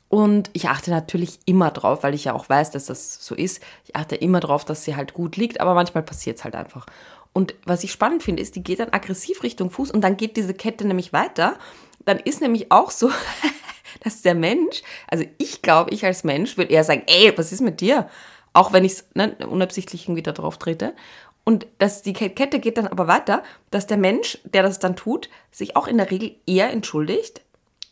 [0.08, 3.62] Und ich achte natürlich immer drauf, weil ich ja auch weiß, dass das so ist.
[3.84, 6.86] Ich achte immer drauf, dass sie halt gut liegt, aber manchmal passiert es halt einfach.
[7.32, 10.36] Und was ich spannend finde, ist, die geht dann aggressiv Richtung Fuß und dann geht
[10.36, 11.56] diese Kette nämlich weiter.
[12.04, 13.10] Dann ist nämlich auch so,
[14.02, 17.60] dass der Mensch, also ich glaube, ich als Mensch würde eher sagen, ey, was ist
[17.60, 18.08] mit dir?
[18.52, 20.94] Auch wenn ich es ne, unabsichtlich irgendwie da drauf trete.
[21.44, 25.28] Und dass die Kette geht dann aber weiter, dass der Mensch, der das dann tut,
[25.50, 27.42] sich auch in der Regel eher entschuldigt.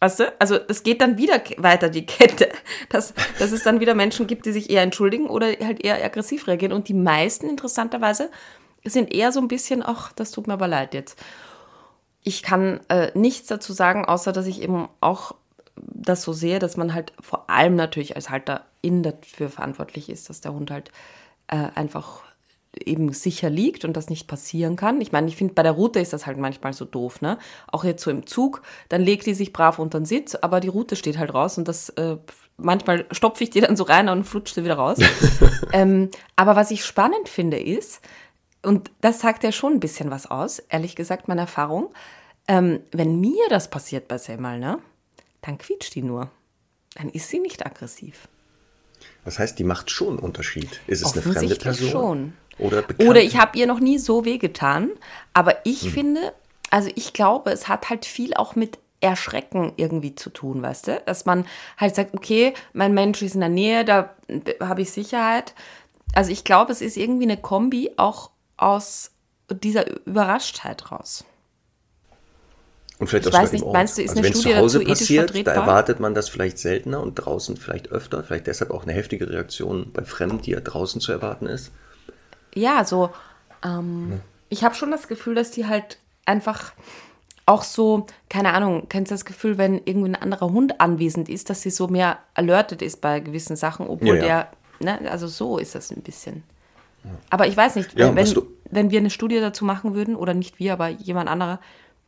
[0.01, 0.33] Weißt du?
[0.39, 2.51] Also es geht dann wieder weiter, die Kette.
[2.89, 6.47] Dass, dass es dann wieder Menschen gibt, die sich eher entschuldigen oder halt eher aggressiv
[6.47, 6.73] reagieren.
[6.73, 8.31] Und die meisten, interessanterweise,
[8.85, 11.19] sind eher so ein bisschen, ach, das tut mir aber leid jetzt.
[12.23, 15.35] Ich kann äh, nichts dazu sagen, außer dass ich eben auch
[15.77, 20.41] das so sehe, dass man halt vor allem natürlich als Halterin dafür verantwortlich ist, dass
[20.41, 20.91] der Hund halt
[21.49, 22.23] äh, einfach
[22.77, 25.01] eben sicher liegt und das nicht passieren kann.
[25.01, 27.39] Ich meine, ich finde, bei der Route ist das halt manchmal so doof, ne?
[27.67, 30.69] Auch jetzt so im Zug, dann legt die sich brav unter den Sitz, aber die
[30.69, 32.19] Route steht halt raus und das, äh,
[32.57, 34.99] manchmal stopfe ich die dann so rein und flutscht sie wieder raus.
[35.73, 38.01] ähm, aber was ich spannend finde ist,
[38.63, 41.93] und das sagt ja schon ein bisschen was aus, ehrlich gesagt, meine Erfahrung,
[42.49, 44.79] ähm, wenn mir das passiert bei Selmal, ne?
[45.43, 46.31] Dann quietscht die nur.
[46.97, 48.29] Dann ist sie nicht aggressiv.
[49.25, 50.81] Das heißt, die macht schon einen Unterschied.
[50.87, 51.91] Ist es eine fremde Person?
[51.91, 52.33] schon.
[52.59, 54.91] Oder, Oder ich habe ihr noch nie so wehgetan.
[55.33, 55.91] Aber ich hm.
[55.93, 56.33] finde,
[56.71, 61.03] also ich glaube, es hat halt viel auch mit Erschrecken irgendwie zu tun, weißt du?
[61.07, 64.11] Dass man halt sagt, okay, mein Mensch ist in der Nähe, da
[64.61, 65.55] habe ich Sicherheit.
[66.15, 69.13] Also ich glaube, es ist irgendwie eine Kombi auch aus
[69.51, 71.25] dieser Überraschtheit raus.
[72.99, 75.47] Und vielleicht ich weiß nicht, meinst du, ist also eine Studie zu Hause dazu passiert,
[75.47, 79.31] Da erwartet man das vielleicht seltener und draußen vielleicht öfter, vielleicht deshalb auch eine heftige
[79.31, 81.71] Reaktion bei Fremden, die ja draußen zu erwarten ist
[82.59, 83.11] ja, so,
[83.65, 84.19] ähm, ja.
[84.49, 86.73] ich habe schon das Gefühl, dass die halt einfach
[87.47, 91.49] auch so, keine Ahnung, kennst du das Gefühl, wenn irgendwie ein anderer Hund anwesend ist,
[91.49, 94.49] dass sie so mehr alerted ist bei gewissen Sachen, obwohl ja, ja.
[94.81, 96.43] der, ne, also so ist das ein bisschen.
[97.31, 100.59] Aber ich weiß nicht, wenn, wenn, wenn wir eine Studie dazu machen würden, oder nicht
[100.59, 101.61] wir, aber jemand anderer,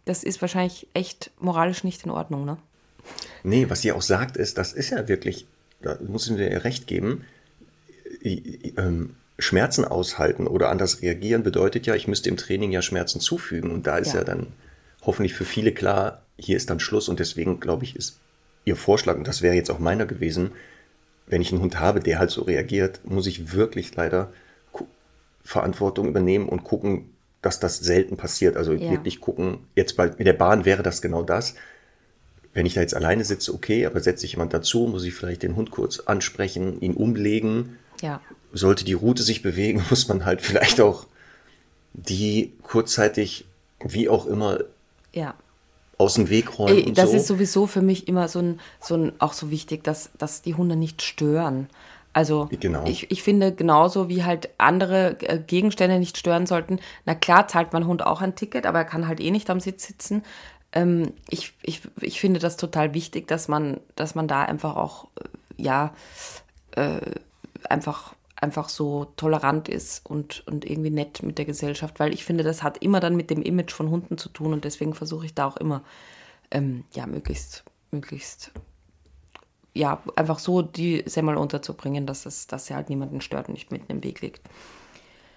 [0.04, 2.58] das ist wahrscheinlich echt moralisch nicht in Ordnung, ne?
[3.42, 5.46] Nee, was sie auch sagt, ist, das ist ja wirklich,
[5.80, 7.24] da muss ich mir recht geben,
[8.22, 13.70] ähm, Schmerzen aushalten oder anders reagieren bedeutet ja, ich müsste im Training ja Schmerzen zufügen.
[13.70, 14.48] Und da ist ja, ja dann
[15.02, 17.08] hoffentlich für viele klar, hier ist dann Schluss.
[17.08, 18.18] Und deswegen, glaube ich, ist
[18.66, 20.52] Ihr Vorschlag, und das wäre jetzt auch meiner gewesen,
[21.26, 24.32] wenn ich einen Hund habe, der halt so reagiert, muss ich wirklich leider
[25.42, 28.56] Verantwortung übernehmen und gucken, dass das selten passiert.
[28.56, 28.90] Also ja.
[28.90, 31.54] wirklich gucken, jetzt bei mit der Bahn wäre das genau das.
[32.52, 35.42] Wenn ich da jetzt alleine sitze, okay, aber setze ich jemand dazu, muss ich vielleicht
[35.42, 37.78] den Hund kurz ansprechen, ihn umlegen.
[38.02, 38.20] Ja
[38.52, 41.06] sollte die Route sich bewegen, muss man halt vielleicht auch
[41.92, 43.46] die kurzzeitig,
[43.84, 44.58] wie auch immer,
[45.12, 45.34] ja.
[45.98, 46.76] aus dem Weg räumen.
[46.76, 47.16] Ey, das so.
[47.16, 50.54] ist sowieso für mich immer so ein, so ein auch so wichtig, dass, dass die
[50.54, 51.68] Hunde nicht stören.
[52.12, 52.84] Also genau.
[52.86, 56.80] ich, ich finde genauso wie halt andere äh, Gegenstände nicht stören sollten.
[57.06, 59.60] Na klar zahlt mein Hund auch ein Ticket, aber er kann halt eh nicht am
[59.60, 60.24] Sitz sitzen.
[60.72, 65.06] Ähm, ich, ich, ich finde das total wichtig, dass man, dass man da einfach auch,
[65.16, 65.94] äh, ja,
[66.72, 67.00] äh,
[67.68, 72.42] einfach einfach so tolerant ist und, und irgendwie nett mit der Gesellschaft, weil ich finde,
[72.42, 75.34] das hat immer dann mit dem Image von Hunden zu tun und deswegen versuche ich
[75.34, 75.82] da auch immer,
[76.50, 78.50] ähm, ja, möglichst, möglichst,
[79.74, 83.70] ja, einfach so die Semmel unterzubringen, dass, es, dass sie halt niemanden stört und nicht
[83.70, 84.40] mitten im Weg liegt.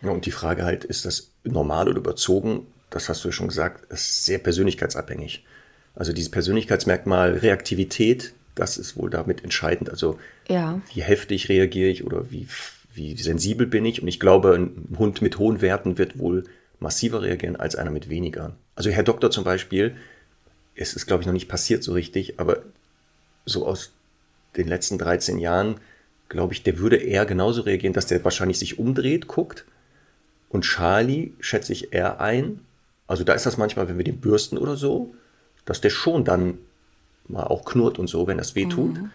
[0.01, 2.67] Ja, und die Frage halt, ist das normal oder überzogen?
[2.89, 5.45] Das hast du ja schon gesagt, ist sehr persönlichkeitsabhängig.
[5.95, 9.89] Also dieses Persönlichkeitsmerkmal Reaktivität, das ist wohl damit entscheidend.
[9.89, 10.81] Also ja.
[10.93, 12.47] wie heftig reagiere ich oder wie
[12.93, 14.01] wie sensibel bin ich.
[14.01, 16.43] Und ich glaube, ein Hund mit hohen Werten wird wohl
[16.79, 18.55] massiver reagieren als einer mit weniger.
[18.75, 19.95] Also Herr Doktor zum Beispiel,
[20.75, 22.63] es ist, glaube ich, noch nicht passiert so richtig, aber
[23.45, 23.91] so aus
[24.57, 25.75] den letzten 13 Jahren,
[26.29, 29.65] glaube ich, der würde eher genauso reagieren, dass der wahrscheinlich sich umdreht, guckt.
[30.49, 32.59] Und Charlie schätze ich eher ein.
[33.07, 35.13] Also da ist das manchmal, wenn wir den bürsten oder so,
[35.65, 36.57] dass der schon dann
[37.27, 38.97] mal auch knurrt und so, wenn das weh tut.
[38.97, 39.11] Mhm.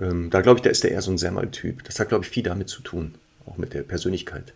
[0.00, 1.84] Ähm, da glaube ich, da ist der eher so ein Semmeltyp.
[1.84, 3.14] Das hat, glaube ich, viel damit zu tun,
[3.46, 4.52] auch mit der Persönlichkeit.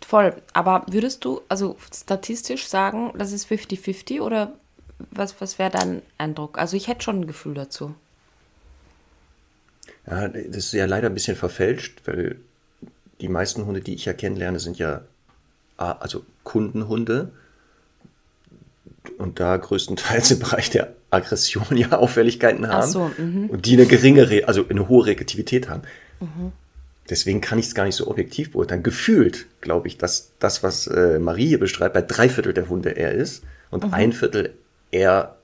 [0.00, 0.34] Voll.
[0.52, 4.52] Aber würdest du also statistisch sagen, das ist 50-50 oder
[5.10, 6.58] was, was wäre dein Eindruck?
[6.58, 7.94] Also ich hätte schon ein Gefühl dazu.
[10.06, 12.36] Ja, das ist ja leider ein bisschen verfälscht, weil
[13.20, 15.02] die meisten Hunde, die ich ja kennenlerne, sind ja
[15.76, 17.30] also Kundenhunde
[19.18, 23.50] und da größtenteils im Bereich der Aggression ja Auffälligkeiten haben so, mhm.
[23.50, 25.82] und die eine geringe, Re also eine hohe Reaktivität haben.
[27.08, 28.82] Deswegen kann ich es gar nicht so objektiv beurteilen.
[28.82, 32.90] Gefühlt glaube ich, dass das, was äh, Marie hier beschreibt, bei drei Viertel der Hunde
[32.90, 34.54] er ist und ein Viertel
[34.90, 35.36] eher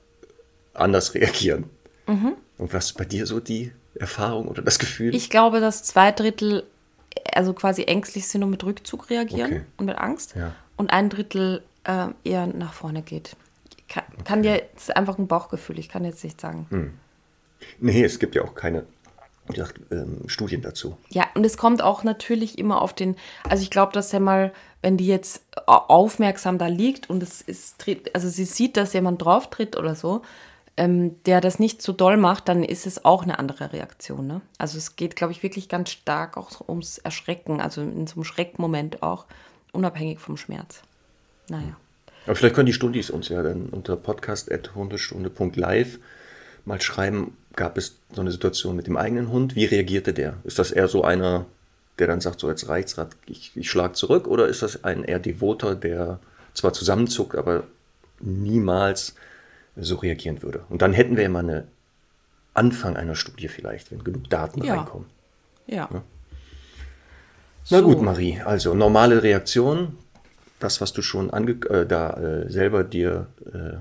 [0.74, 1.64] anders reagieren.
[2.06, 5.14] Und was ist bei dir so die Erfahrung oder das Gefühl?
[5.14, 6.64] Ich glaube, dass zwei Drittel
[7.32, 9.62] also quasi ängstlich sind und mit Rückzug reagieren Okay.
[9.76, 10.34] und mit Angst.
[10.36, 10.54] Ja.
[10.76, 13.36] Und ein Drittel äh, eher nach vorne geht.
[13.94, 16.66] Kann, kann dir, das ist einfach ein Bauchgefühl, ich kann jetzt nicht sagen.
[16.70, 16.94] Hm.
[17.78, 18.84] nee, es gibt ja auch keine
[19.46, 20.96] gesagt, ähm, Studien dazu.
[21.10, 23.14] Ja, und es kommt auch natürlich immer auf den,
[23.48, 27.42] also ich glaube, dass er mal, wenn die jetzt au- aufmerksam da liegt und es
[27.42, 30.22] ist, also sie sieht, dass jemand drauf tritt oder so,
[30.78, 34.26] ähm, der das nicht so doll macht, dann ist es auch eine andere Reaktion.
[34.26, 34.40] Ne?
[34.58, 38.14] Also es geht, glaube ich, wirklich ganz stark auch so ums Erschrecken, also in so
[38.16, 39.26] einem Schreckmoment auch,
[39.72, 40.80] unabhängig vom Schmerz.
[41.50, 41.76] Naja.
[42.26, 45.98] Aber vielleicht können die Stundis uns ja dann unter podcast.hundestunde.live
[46.64, 49.54] mal schreiben, gab es so eine Situation mit dem eigenen Hund?
[49.54, 50.38] Wie reagierte der?
[50.44, 51.44] Ist das eher so einer,
[51.98, 54.26] der dann sagt, so jetzt reicht's, grad, ich, ich schlag zurück?
[54.26, 56.18] Oder ist das ein eher devoter, der
[56.54, 57.64] zwar zusammenzuckt, aber
[58.20, 59.14] niemals
[59.76, 60.62] so reagieren würde?
[60.70, 61.66] Und dann hätten wir ja mal eine
[62.54, 64.76] Anfang einer Studie vielleicht, wenn genug Daten Ja.
[64.76, 65.06] reinkommen.
[65.66, 65.88] Ja.
[65.92, 66.02] Na
[67.64, 67.82] So.
[67.82, 69.96] gut, Marie, also normale Reaktion,
[70.64, 73.76] das, was du schon äh, da äh, selber dir äh,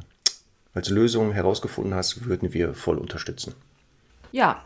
[0.74, 3.54] als Lösung herausgefunden hast, würden wir voll unterstützen.
[4.32, 4.64] Ja,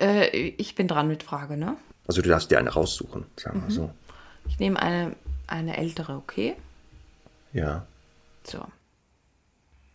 [0.00, 1.76] äh, ich bin dran mit Frage, ne?
[2.06, 3.90] Also du darfst dir eine raussuchen, sagen wir so.
[4.48, 5.14] Ich nehme eine,
[5.46, 6.56] eine ältere, okay?
[7.52, 7.86] Ja.
[8.44, 8.64] So.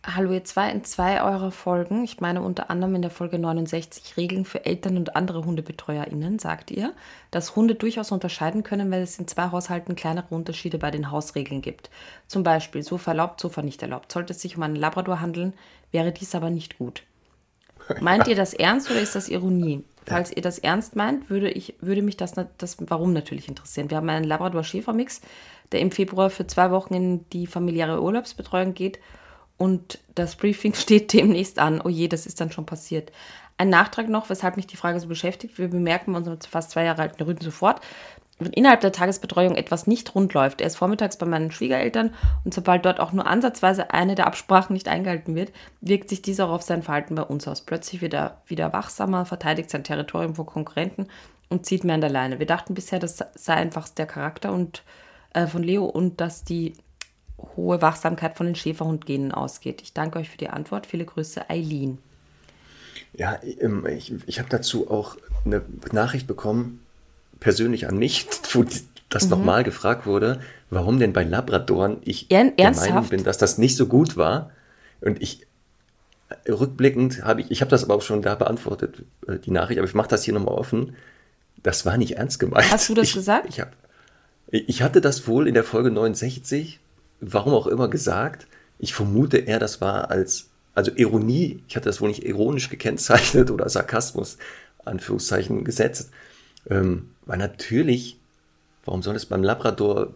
[0.06, 4.18] Hallo ihr zwei, in zwei eurer Folgen, ich meine unter anderem in der Folge 69
[4.18, 6.92] Regeln für Eltern und andere HundebetreuerInnen, sagt ihr,
[7.30, 11.62] dass Hunde durchaus unterscheiden können, weil es in zwei Haushalten kleinere Unterschiede bei den Hausregeln
[11.62, 11.88] gibt.
[12.26, 14.12] Zum Beispiel Sofa erlaubt, Sofa nicht erlaubt.
[14.12, 15.54] Sollte es sich um einen Labrador handeln,
[15.90, 17.02] wäre dies aber nicht gut.
[18.02, 19.84] Meint ihr das ernst oder ist das Ironie?
[20.04, 23.88] Falls ihr das ernst meint, würde, ich, würde mich das, das Warum natürlich interessieren.
[23.88, 25.22] Wir haben einen Labrador-Schäfer-Mix,
[25.72, 28.98] der im Februar für zwei Wochen in die familiäre Urlaubsbetreuung geht
[29.56, 31.80] und das Briefing steht demnächst an.
[31.82, 33.12] Oh je, das ist dann schon passiert.
[33.56, 35.58] Ein Nachtrag noch, weshalb mich die Frage so beschäftigt.
[35.58, 37.80] Wir bemerken bei unserem fast zwei Jahre alten Rüden sofort,
[38.38, 40.60] wenn innerhalb der Tagesbetreuung etwas nicht rund läuft.
[40.60, 42.14] Er ist vormittags bei meinen Schwiegereltern
[42.44, 46.40] und sobald dort auch nur ansatzweise eine der Absprachen nicht eingehalten wird, wirkt sich dies
[46.40, 47.60] auch auf sein Verhalten bei uns aus.
[47.60, 51.06] Plötzlich wird er wieder wachsamer, verteidigt sein Territorium vor Konkurrenten
[51.48, 52.40] und zieht mehr an der Leine.
[52.40, 54.82] Wir dachten bisher, das sei einfach der Charakter und,
[55.32, 56.74] äh, von Leo und dass die
[57.56, 59.82] hohe Wachsamkeit von den Schäferhundgenen ausgeht.
[59.82, 60.86] Ich danke euch für die Antwort.
[60.86, 61.98] Viele Grüße, Eileen.
[63.12, 66.80] Ja, ähm, ich, ich habe dazu auch eine Nachricht bekommen,
[67.40, 68.64] persönlich an mich, wo
[69.08, 72.36] das nochmal gefragt wurde, warum denn bei Labradoren ich Mhm.
[72.36, 72.72] Ern- der?
[72.74, 74.50] Meinung bin, dass das nicht so gut war.
[75.00, 75.46] Und ich
[76.48, 79.88] rückblickend habe ich, ich habe das aber auch schon da beantwortet, äh, die Nachricht, aber
[79.88, 80.96] ich mache das hier nochmal offen.
[81.62, 82.70] Das war nicht ernst gemeint.
[82.72, 83.46] Hast du das ich, gesagt?
[83.48, 83.72] Ich, hab,
[84.50, 86.80] ich hatte das wohl in der Folge 69,
[87.32, 88.46] warum auch immer gesagt.
[88.78, 93.50] Ich vermute eher, das war als, also Ironie, ich hatte das wohl nicht ironisch gekennzeichnet
[93.50, 94.38] oder Sarkasmus,
[94.84, 96.10] Anführungszeichen, gesetzt.
[96.68, 98.18] Ähm, weil natürlich,
[98.84, 100.14] warum soll es beim Labrador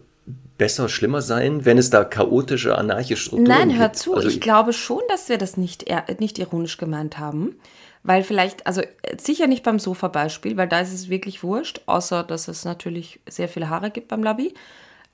[0.57, 3.79] besser, schlimmer sein, wenn es da chaotische, anarchische Strukturen Nein, gibt?
[3.79, 4.13] hör zu.
[4.15, 5.85] Also ich glaube schon, dass wir das nicht,
[6.19, 7.55] nicht ironisch gemeint haben.
[8.03, 12.23] Weil vielleicht, also äh, sicher nicht beim Sofa-Beispiel, weil da ist es wirklich wurscht, außer
[12.23, 14.53] dass es natürlich sehr viele Haare gibt beim Labi.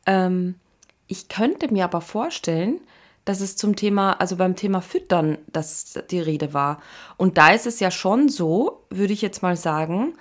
[0.05, 0.55] Ähm,
[1.08, 2.82] ich könnte mir aber vorstellen,
[3.26, 6.80] dass es zum Thema, also beim Thema Füttern, dass die Rede war.
[7.18, 10.13] Und da ist es ja schon so, würde ich jetzt mal sagen,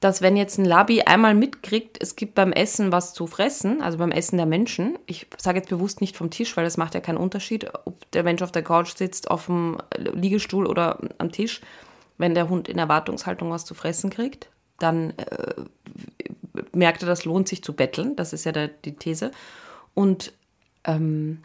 [0.00, 3.98] dass wenn jetzt ein Labi einmal mitkriegt, es gibt beim Essen was zu fressen, also
[3.98, 7.00] beim Essen der Menschen, ich sage jetzt bewusst nicht vom Tisch, weil das macht ja
[7.00, 11.62] keinen Unterschied, ob der Mensch auf der Couch sitzt, auf dem Liegestuhl oder am Tisch,
[12.18, 15.54] wenn der Hund in Erwartungshaltung was zu fressen kriegt, dann äh,
[16.72, 19.30] merkt er, das lohnt sich zu betteln, das ist ja der, die These.
[19.96, 20.34] Und
[20.84, 21.42] ähm,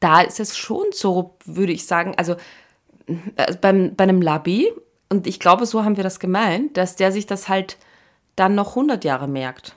[0.00, 2.34] da ist es schon so, würde ich sagen, also
[3.36, 4.72] äh, beim, bei einem Labi,
[5.08, 7.78] und ich glaube, so haben wir das gemeint, dass der sich das halt
[8.34, 9.76] dann noch 100 Jahre merkt.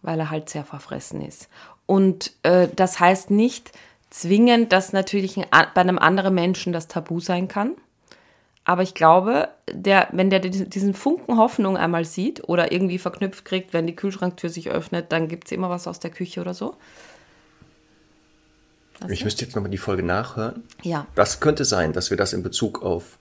[0.00, 1.48] Weil er halt sehr verfressen ist.
[1.86, 3.72] Und äh, das heißt nicht
[4.10, 7.74] zwingend, dass natürlich ein, bei einem anderen Menschen das Tabu sein kann.
[8.64, 13.72] Aber ich glaube, der, wenn der diesen Funken Hoffnung einmal sieht oder irgendwie verknüpft kriegt,
[13.74, 16.74] wenn die Kühlschranktür sich öffnet, dann gibt es immer was aus der Küche oder so.
[19.08, 20.62] ich müsste jetzt nochmal die Folge nachhören.
[20.82, 21.06] Ja.
[21.14, 23.18] Das könnte sein, dass wir das in Bezug auf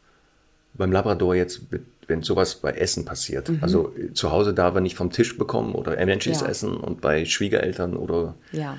[0.75, 1.61] beim Labrador jetzt
[2.07, 3.49] wenn sowas bei Essen passiert.
[3.61, 6.47] Also äh, zu Hause darf er nicht vom Tisch bekommen oder Menschis Ja.
[6.47, 8.77] essen und bei Schwiegereltern oder Ja,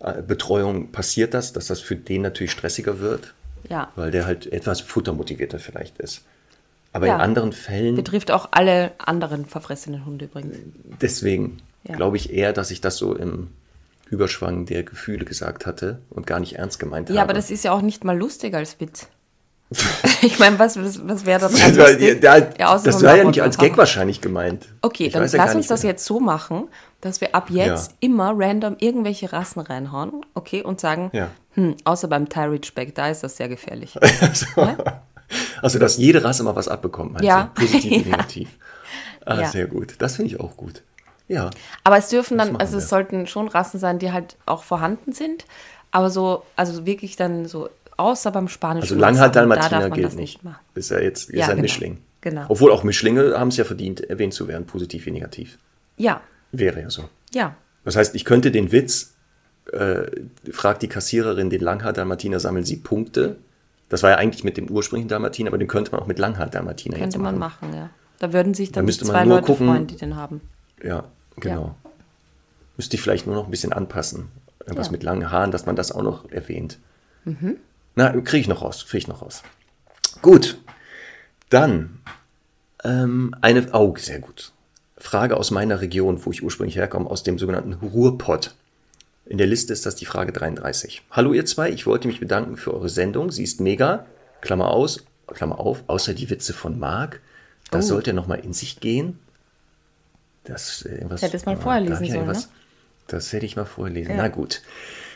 [0.00, 3.34] äh, Betreuung passiert das, dass das für den natürlich stressiger wird,
[3.68, 3.90] ja.
[3.96, 6.22] weil der halt etwas futtermotivierter vielleicht ist.
[6.92, 7.16] Aber Ja.
[7.16, 10.56] in anderen Fällen, Betrifft auch alle anderen verfressenen Hunde übrigens.
[11.00, 11.96] deswegen Ja.
[11.96, 13.48] glaube ich eher, dass ich das so im
[14.10, 17.16] Überschwang der Gefühle gesagt hatte und gar nicht ernst gemeint habe.
[17.16, 19.08] Ja, aber das ist ja auch nicht mal lustig als Witz.
[20.22, 21.52] ich meine, was, was, was wäre das?
[21.52, 22.14] das war, ja,
[22.58, 24.66] Ja, das war ja nicht als Gag wahrscheinlich gemeint.
[24.82, 25.92] Okay, Ich dann ja lass gar uns das mehr.
[25.92, 26.68] jetzt so machen,
[27.00, 27.96] dass wir ab jetzt Ja.
[28.00, 31.30] immer random irgendwelche Rassen reinhauen, okay, und sagen, Ja.
[31.54, 33.98] Hm, außer beim Thai Ridgeback, da ist das sehr gefährlich.
[35.62, 37.50] Also, dass jede Rasse mal was abbekommt, meinst Ja.
[37.54, 37.62] du?
[37.62, 38.48] Positiv und negativ.
[39.24, 39.48] Ah, Ja.
[39.48, 39.94] sehr gut.
[39.98, 40.82] Das finde ich auch gut.
[41.28, 41.50] Ja.
[41.82, 42.88] Aber es dürfen dann, also es wir.
[42.88, 45.46] sollten schon Rassen sein, die halt auch vorhanden sind,
[45.90, 48.82] aber so, also wirklich dann so, außer beim Spanischen.
[48.82, 50.44] Also Langhart da gilt nicht.
[50.44, 50.58] machen.
[50.74, 51.62] Ist ja jetzt ist Ja, ein genau.
[51.62, 51.98] Mischling.
[52.20, 52.44] Genau.
[52.48, 55.58] Obwohl auch Mischlinge haben es ja verdient, erwähnt zu werden, positiv wie negativ.
[55.96, 56.20] Ja,
[56.52, 57.08] Wäre ja so.
[57.32, 57.54] ja.
[57.84, 59.13] Das heißt, ich könnte den Witz,
[59.72, 60.06] äh,
[60.52, 63.36] fragt die Kassiererin den Langhaar Dalmatiner, sammeln Sie Punkte.
[63.88, 66.46] Das war ja eigentlich mit dem ursprünglichen Dalmatiner, aber den könnte man auch mit Langhaar
[66.48, 67.68] Dalmatiner Könnte jetzt man machen.
[67.70, 67.90] machen, ja.
[68.18, 70.40] Da würden sich dann müsste man zwei nur Leute gucken- freuen, die den haben.
[70.82, 71.04] Ja,
[71.36, 71.74] genau.
[72.76, 74.28] Müsste ich vielleicht nur noch ein bisschen anpassen.
[74.60, 74.92] Irgendwas Ja.
[74.92, 76.78] mit langen Haaren, dass man das auch noch erwähnt.
[77.94, 79.42] Na, kriege ich noch raus, kriege ich noch raus.
[80.22, 80.58] Gut,
[81.50, 82.00] dann
[82.82, 84.52] ähm, eine, oh, sehr gut.
[84.98, 88.54] Frage aus meiner Region, wo ich ursprünglich herkomme, aus dem sogenannten Ruhrpott.
[89.26, 91.02] In der Liste ist das die Frage 33.
[91.10, 93.30] Hallo ihr zwei, ich wollte mich bedanken für eure Sendung.
[93.30, 94.06] Sie ist mega.
[94.42, 97.20] Klammer aus, Klammer auf, außer die Witze von Marc.
[97.70, 97.88] Das Oh.
[97.94, 99.18] sollte nochmal in sich gehen.
[100.44, 102.44] Das, äh, irgendwas, Das hättest mal ah, vorher da hab lesen ich sollen, ne?
[103.06, 104.10] Das hätte ich mal vorher lesen.
[104.10, 104.16] Ja.
[104.18, 104.60] Na gut.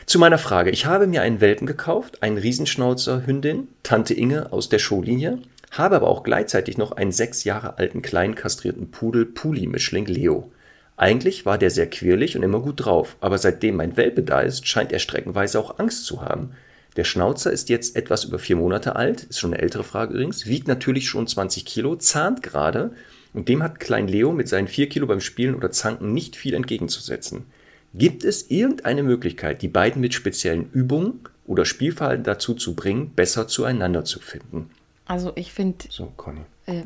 [0.07, 0.71] Zu meiner Frage.
[0.71, 5.37] Ich habe mir einen Welpen gekauft, einen Riesenschnauzer-Hündin, Tante Inge aus der Showlinie,
[5.69, 10.51] habe aber auch gleichzeitig noch einen sechs Jahre alten kleinen kastrierten Pudel Puli-Mischling Leo.
[10.99, 14.67] Eigentlich war der sehr quirlig und immer gut drauf, aber seitdem mein Welpe da ist,
[14.67, 16.51] scheint er streckenweise auch Angst zu haben.
[16.97, 20.45] Der Schnauzer ist jetzt etwas über vier Monate alt, ist schon eine ältere Frage übrigens,
[20.45, 22.91] wiegt natürlich schon 20 Kilo, zahnt gerade
[23.33, 26.53] und dem hat Klein Leo mit seinen vier Kilo beim Spielen oder Zanken nicht viel
[26.53, 27.45] entgegenzusetzen.
[27.93, 33.47] Gibt es irgendeine Möglichkeit, die beiden mit speziellen Übungen oder Spielverhalten dazu zu bringen, besser
[33.47, 34.69] zueinander zu finden?
[35.05, 36.41] Also ich finde, So, Conny.
[36.65, 36.83] äh,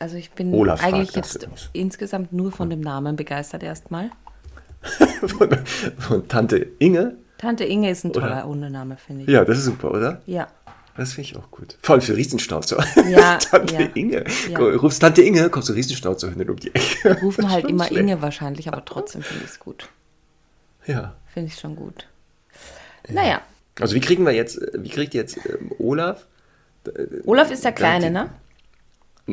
[0.00, 1.70] also ich bin Olaf eigentlich jetzt übrigens.
[1.72, 4.10] insgesamt nur von dem Namen begeistert erstmal.
[5.26, 5.50] Von,
[5.98, 7.16] von Tante Inge.
[7.36, 9.28] Tante Inge ist ein toller Hundename, finde ich.
[9.28, 10.22] Ja, das ist super, oder?
[10.24, 10.48] Ja.
[10.96, 11.76] Das finde ich auch gut.
[11.82, 12.82] Vor allem für Riesenschnauzer.
[13.10, 13.80] Ja, Tante ja.
[13.94, 14.24] Inge.
[14.48, 14.58] Ja.
[14.58, 16.96] Rufst Tante Inge, kommst du Riesenschnauzerhündin um die Ecke.
[17.04, 18.00] Wir rufen halt immer schlecht.
[18.00, 19.90] Inge wahrscheinlich, aber trotzdem finde ich es gut.
[20.86, 21.14] Ja.
[21.26, 22.06] Finde ich schon gut.
[23.08, 23.42] Naja,
[23.80, 26.26] Also wie kriegen wir jetzt, wie kriegt jetzt ähm, Olaf?
[27.26, 28.30] Olaf ist der Kleine, ne?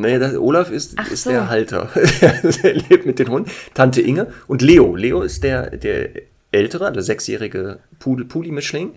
[0.01, 1.29] Naja, das, Olaf ist, Ach ist so.
[1.31, 1.89] der Halter.
[2.63, 3.49] der lebt mit den Hunden.
[3.73, 4.95] Tante Inge und Leo.
[4.95, 6.09] Leo ist der, der
[6.51, 8.93] ältere, der sechsjährige Pudel-Puli-Mischling.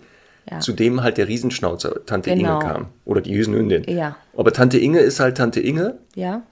[0.51, 0.59] Ja.
[0.61, 2.59] Zu dem halt der Riesenschnauzer Tante Genau.
[2.61, 2.87] Inge kam.
[3.05, 3.85] Oder die Riesenhündin.
[3.89, 4.17] Ja.
[4.37, 6.43] Aber Tante Inge ist halt Tante Inge Ja.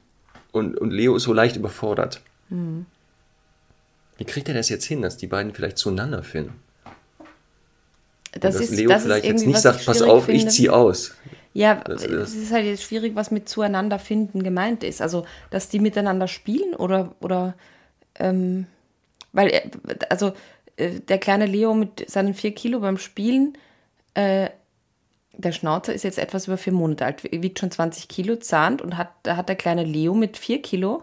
[0.53, 2.21] und, und Leo ist so leicht überfordert.
[2.51, 2.85] Mhm.
[4.19, 6.53] Wie kriegt er das jetzt hin, dass die beiden vielleicht zueinander finden?
[8.33, 10.53] Das Und dass ist, Leo das vielleicht jetzt nicht sagt, ich pass auf, ich finde.
[10.53, 11.15] zieh aus.
[11.59, 15.03] Ja, es ist- halt jetzt schwierig, was mit zueinander finden gemeint ist.
[15.03, 17.55] Also, dass die miteinander spielen oder, oder
[18.16, 18.66] ähm,
[19.33, 19.62] weil, er,
[20.11, 20.33] also
[20.77, 23.59] äh, der kleine Leo mit seinen vier Kilo beim Spielen,
[24.14, 24.51] äh,
[25.33, 28.97] der Schnauzer ist jetzt etwas über vier Monate alt, wiegt schon 20 Kilo, zahnt und
[28.97, 31.03] hat, da hat der kleine Leo mit vier Kilo,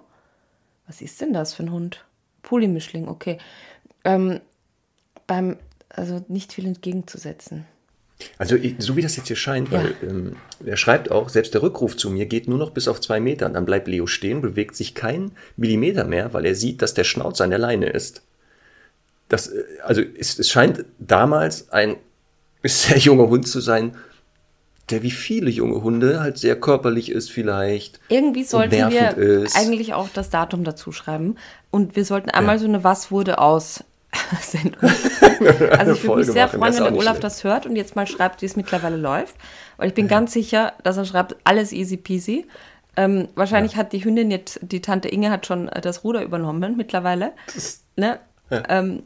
[0.88, 2.06] was ist denn das für ein Hund?
[2.44, 3.40] Polymischling, okay.
[4.06, 4.42] Ähm,
[5.28, 5.58] beim,
[5.90, 7.66] also nicht viel entgegenzusetzen.
[8.38, 9.80] Also so wie das jetzt hier scheint, Ja.
[9.84, 13.02] weil ähm, er schreibt auch, selbst der Rückruf zu mir geht nur noch bis auf
[13.02, 13.50] zwei Meter.
[13.50, 17.44] Dann bleibt Leo stehen, bewegt sich keinen Millimeter mehr, weil er sieht, dass der Schnauzer
[17.44, 18.22] an der Leine ist.
[19.30, 21.98] Das, äh, also es, es scheint damals ein
[22.64, 23.96] sehr junger Hund zu sein,
[24.92, 28.00] der wie viele junge Hunde halt sehr körperlich ist vielleicht.
[28.08, 29.58] Irgendwie sollten wir ist.
[29.58, 31.38] eigentlich auch das Datum dazu schreiben.
[31.72, 33.84] Und wir sollten einmal so eine Was wurde aus
[34.42, 34.82] Sendung.
[35.78, 37.24] Also ich würde mich sehr freuen, wenn der Olaf schlecht.
[37.24, 39.36] das hört und jetzt mal schreibt, wie es mittlerweile läuft.
[39.78, 42.48] Weil ich bin ganz sicher, dass er schreibt, alles easy peasy.
[42.96, 47.34] Ähm, wahrscheinlich hat die Hündin jetzt, die Tante Inge hat schon das Ruder übernommen mittlerweile.
[47.98, 48.20] Ne?
[48.50, 49.04] Ähm,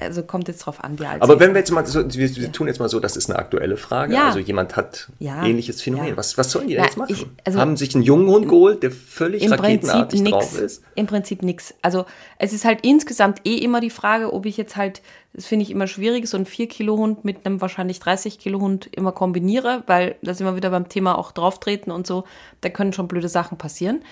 [0.00, 2.52] also kommt jetzt drauf an, wie alt Aber wenn wir jetzt mal so, wir, wir
[2.52, 4.14] tun jetzt mal so, das ist eine aktuelle Frage.
[4.14, 4.26] Ja.
[4.28, 5.44] Also jemand hat Ja.
[5.44, 6.08] ähnliches Phänomen.
[6.08, 6.16] Ja.
[6.16, 7.14] Was, was sollen die denn Na, jetzt machen?
[7.16, 10.30] ich- also- Haben sich einen jungen Hund geholt, der völlig Im Prinzip raketenartig nix.
[10.32, 10.82] drauf ist?
[10.94, 11.74] Im Prinzip nichts.
[11.82, 12.04] Also
[12.38, 15.02] es ist halt insgesamt eh immer die Frage, ob ich jetzt halt,
[15.32, 20.16] das finde ich immer schwierig, so einen 4-Kilo-Hund mit einem wahrscheinlich 30-Kilo-Hund immer kombiniere, weil
[20.22, 22.24] da sind wir wieder beim Thema auch drauftreten und so,
[22.62, 24.02] da können schon blöde Sachen passieren.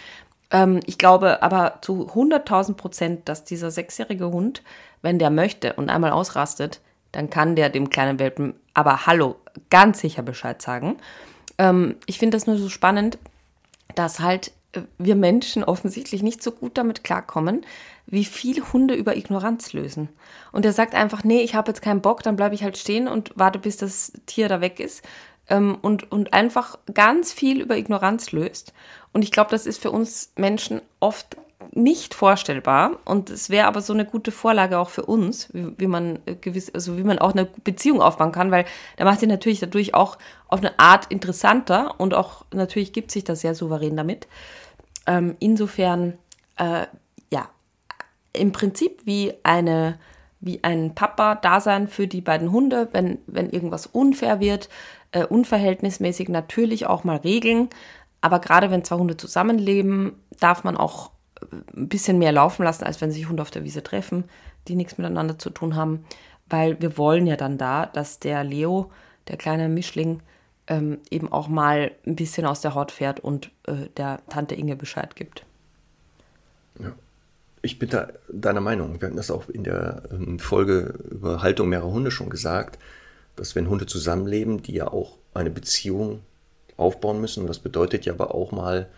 [0.51, 4.63] Ähm, ich glaube aber zu 100.000 Prozent, dass dieser sechsjährige Hund,
[5.03, 6.81] wenn der möchte und einmal ausrastet,
[7.13, 9.37] dann kann der dem kleinen Welpen aber hallo
[9.71, 10.99] ganz sicher Bescheid sagen.
[11.59, 13.19] Ähm, ich finde das nur so spannend,
[13.95, 17.65] dass halt äh, wir Menschen offensichtlich nicht so gut damit klarkommen,
[18.07, 20.09] wie viel Hunde über Ignoranz lösen.
[20.53, 23.09] Und er sagt einfach, nee, ich habe jetzt keinen Bock, dann bleibe ich halt stehen
[23.09, 25.03] und warte, bis das Tier da weg ist.
[25.49, 28.73] Ähm, und, und einfach ganz viel über Ignoranz löst.
[29.13, 31.37] Und ich glaube, das ist für uns Menschen oft
[31.73, 32.99] nicht vorstellbar.
[33.05, 36.35] Und es wäre aber so eine gute Vorlage auch für uns, wie, wie, man äh,
[36.35, 38.65] gewiss, also wie man auch eine Beziehung aufbauen kann, weil
[38.97, 43.25] da macht sie natürlich dadurch auch auf eine Art interessanter und auch natürlich gibt sich
[43.25, 44.29] das sehr souverän damit.
[45.07, 46.19] Ähm, insofern,
[46.57, 46.87] äh,
[47.31, 47.49] ja,
[48.33, 49.99] im Prinzip wie eine
[50.41, 54.69] wie ein Papa-Dasein für die beiden Hunde, wenn, wenn irgendwas unfair wird,
[55.11, 57.69] äh, unverhältnismäßig natürlich auch mal regeln.
[58.21, 61.11] Aber gerade wenn zwei Hunde zusammenleben, darf man auch
[61.77, 64.25] ein bisschen mehr laufen lassen, als wenn sich Hunde auf der Wiese treffen,
[64.67, 66.05] die nichts miteinander zu tun haben.
[66.49, 68.91] Weil wir wollen ja dann da, dass der Leo,
[69.29, 70.21] der kleine Mischling,
[70.67, 74.77] ähm, eben auch mal ein bisschen aus der Haut fährt und äh, der Tante Inge
[74.77, 75.45] Bescheid gibt.
[76.79, 76.93] Ja.
[77.61, 79.01] Ich bin da deiner Meinung.
[79.01, 82.79] Wir hatten das auch in der ähm, Folge über Haltung mehrerer Hunde schon gesagt,
[83.37, 86.21] dass wenn Hunde zusammenleben, die ja auch eine Beziehung
[86.77, 88.89] aufbauen müssen, das bedeutet ja aber auch mal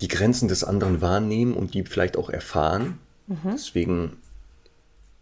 [0.00, 2.98] die Grenzen des anderen wahrnehmen und die vielleicht auch erfahren.
[3.26, 3.52] Mhm.
[3.52, 4.16] Deswegen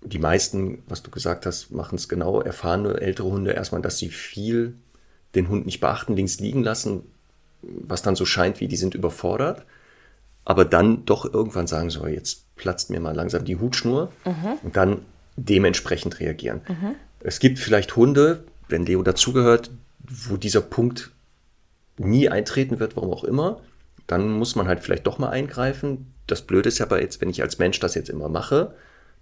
[0.01, 4.09] die meisten, was du gesagt hast, machen es genau, erfahrene ältere Hunde erstmal, dass sie
[4.09, 4.75] viel
[5.35, 7.03] den Hund nicht beachten, links liegen lassen,
[7.63, 9.65] was dann so scheint, wie die sind überfordert
[10.45, 14.59] aber dann doch irgendwann sagen, so, jetzt platzt mir mal langsam die Hutschnur mhm.
[14.63, 15.03] und dann
[15.37, 16.61] dementsprechend reagieren.
[16.69, 16.95] Mhm.
[17.21, 19.71] Es gibt vielleicht Hunde, wenn Leo dazugehört,
[20.01, 21.11] wo dieser Punkt
[21.97, 23.61] nie eintreten wird, warum auch immer,
[24.07, 26.13] dann muss man halt vielleicht doch mal eingreifen.
[26.27, 28.75] Das Blöde ist ja aber jetzt, wenn ich als Mensch das jetzt immer mache,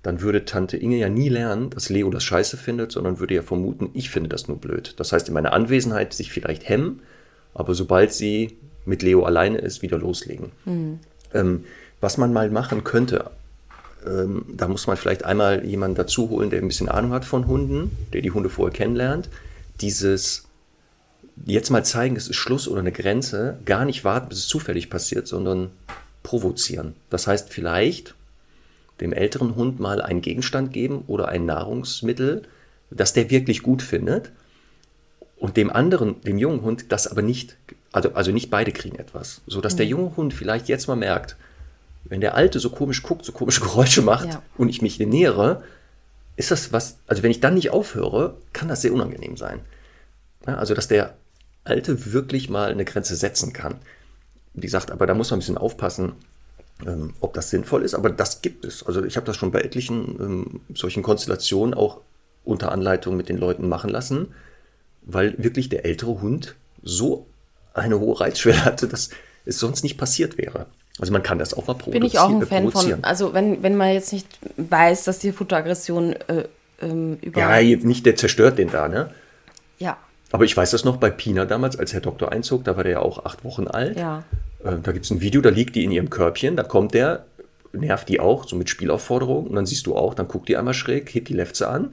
[0.03, 3.43] dann würde Tante Inge ja nie lernen, dass Leo das scheiße findet, sondern würde ja
[3.43, 4.95] vermuten, ich finde das nur blöd.
[4.97, 7.03] Das heißt, in meiner Anwesenheit sich vielleicht hemmen,
[7.53, 8.57] aber sobald sie
[8.87, 10.53] mit Leo alleine ist, wieder loslegen.
[10.65, 11.01] Mhm.
[11.35, 11.65] Ähm,
[12.01, 13.31] was man mal machen könnte,
[14.07, 17.47] ähm, da muss man vielleicht einmal jemanden dazu holen, der ein bisschen Ahnung hat von
[17.47, 19.29] Hunden, der die Hunde vorher kennenlernt.
[19.83, 20.49] Dieses
[21.47, 24.91] jetzt mal zeigen, es ist Schluss oder eine Grenze, gar nicht warten, bis es zufällig
[24.91, 25.71] passiert, sondern
[26.23, 26.95] provozieren.
[27.09, 28.15] Das heißt vielleicht
[29.01, 32.43] dem älteren Hund mal einen Gegenstand geben oder ein Nahrungsmittel,
[32.91, 34.31] das der wirklich gut findet
[35.37, 37.57] und dem anderen, dem jungen Hund, das aber nicht
[37.93, 39.41] also, also nicht beide kriegen etwas.
[39.47, 39.79] So dass mhm.
[39.79, 41.37] der junge Hund vielleicht jetzt mal merkt,
[42.05, 44.43] wenn der Alte so komisch guckt, so komische Geräusche macht ja.
[44.57, 45.63] und ich mich nähere,
[46.37, 49.61] ist das was, also wenn ich dann nicht aufhöre, kann das sehr unangenehm sein.
[50.47, 51.15] Ja, also, dass der
[51.65, 53.77] Alte wirklich mal eine Grenze setzen kann.
[54.55, 56.13] Wie gesagt, aber da muss man ein bisschen aufpassen,
[56.87, 58.85] ähm, ob das sinnvoll ist, aber das gibt es.
[58.85, 62.01] Also ich habe das schon bei etlichen ähm, solchen Konstellationen auch
[62.45, 64.35] unter Anleitung mit den Leuten machen lassen,
[65.03, 67.27] weil wirklich der ältere Hund so
[67.75, 69.11] eine hohe Reizschwelle hatte, dass
[69.45, 70.67] es sonst nicht passiert wäre.
[70.99, 72.01] Also man kann das auch mal provozieren.
[72.01, 73.05] Bin ich auch ein Fan von.
[73.05, 76.45] Also wenn, wenn man jetzt nicht weiß, dass die Futteraggression äh,
[76.83, 77.41] ähm, über...
[77.41, 79.11] Ja, nicht der zerstört den da, ne?
[79.79, 79.97] Ja.
[80.33, 82.93] Aber ich weiß das noch bei Pina damals, als Herr Doktor einzog, da war der
[82.93, 83.99] ja auch acht Wochen alt.
[83.99, 84.25] Ja.
[84.65, 87.25] Äh, da gibt es ein Video, da liegt die in ihrem Körbchen, da kommt der,
[87.73, 89.49] nervt die auch, so mit Spielaufforderungen.
[89.49, 91.91] Und dann siehst du auch, dann guckt die einmal schräg, hebt die Lefze an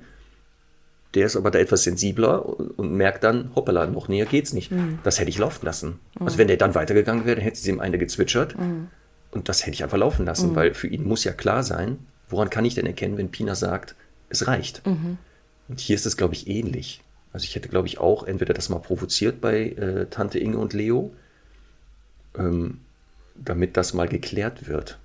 [1.17, 4.71] der ist aber da etwas sensibler und, merkt dann, hoppala, noch näher geht's nicht.
[4.71, 4.99] Mhm.
[5.03, 5.99] Das hätte ich laufen lassen.
[6.19, 6.25] Mhm.
[6.25, 8.57] Also wenn der dann weitergegangen wäre, dann hätte sie ihm eine gezwitschert.
[8.57, 8.89] Mhm.
[9.31, 10.55] Und das hätte ich einfach laufen lassen, mhm.
[10.55, 11.97] weil für ihn muss ja klar sein,
[12.29, 13.95] woran kann ich denn erkennen, wenn Pina sagt,
[14.29, 14.85] es reicht.
[14.85, 15.17] Mhm.
[15.69, 17.01] Und hier ist es, glaube ich, ähnlich.
[17.33, 20.73] Also ich hätte, glaube ich, auch entweder das mal provoziert bei äh, Tante Inge und
[20.73, 21.13] Leo,
[22.37, 22.79] ähm,
[23.35, 24.97] damit das mal geklärt wird.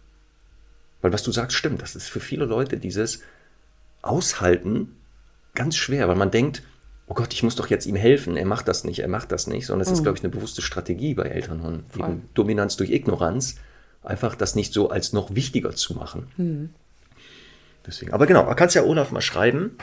[1.00, 1.82] Weil was du sagst, stimmt.
[1.82, 3.20] Das ist für viele Leute dieses
[4.02, 4.96] Aushalten,
[5.54, 6.62] ganz schwer, weil man denkt,
[7.06, 8.36] oh Gott, ich muss doch jetzt ihm helfen.
[8.36, 9.94] Er macht das nicht, er macht das nicht, sondern es mhm.
[9.94, 11.84] ist, glaube ich, eine bewusste Strategie bei Elternhunden.
[11.98, 13.56] Eben Dominanz durch Ignoranz,
[14.02, 16.28] einfach das nicht so als noch wichtiger zu machen.
[16.36, 16.70] Mhm.
[17.86, 18.12] Deswegen.
[18.12, 19.76] Aber genau, man kann es ja Olaf mal schreiben,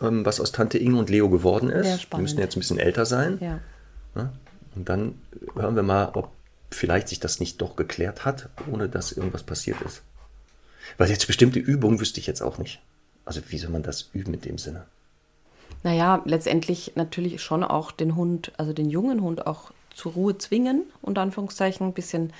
[0.00, 2.08] ähm, was aus Tante Inge und Leo geworden ist.
[2.12, 3.38] Die müssen jetzt ein bisschen älter sein.
[3.40, 3.60] Ja.
[4.14, 4.32] Ja?
[4.74, 5.20] Und dann
[5.54, 6.30] hören wir mal, ob
[6.70, 10.02] vielleicht sich das nicht doch geklärt hat, ohne dass irgendwas passiert ist.
[10.98, 12.80] Weil jetzt bestimmte Übungen wüsste ich jetzt auch nicht.
[13.24, 14.84] Also wie soll man das üben in dem Sinne?
[15.82, 20.84] Naja, letztendlich natürlich schon auch den Hund, also den jungen Hund auch zur Ruhe zwingen,
[21.02, 22.32] unter Anführungszeichen, ein bisschen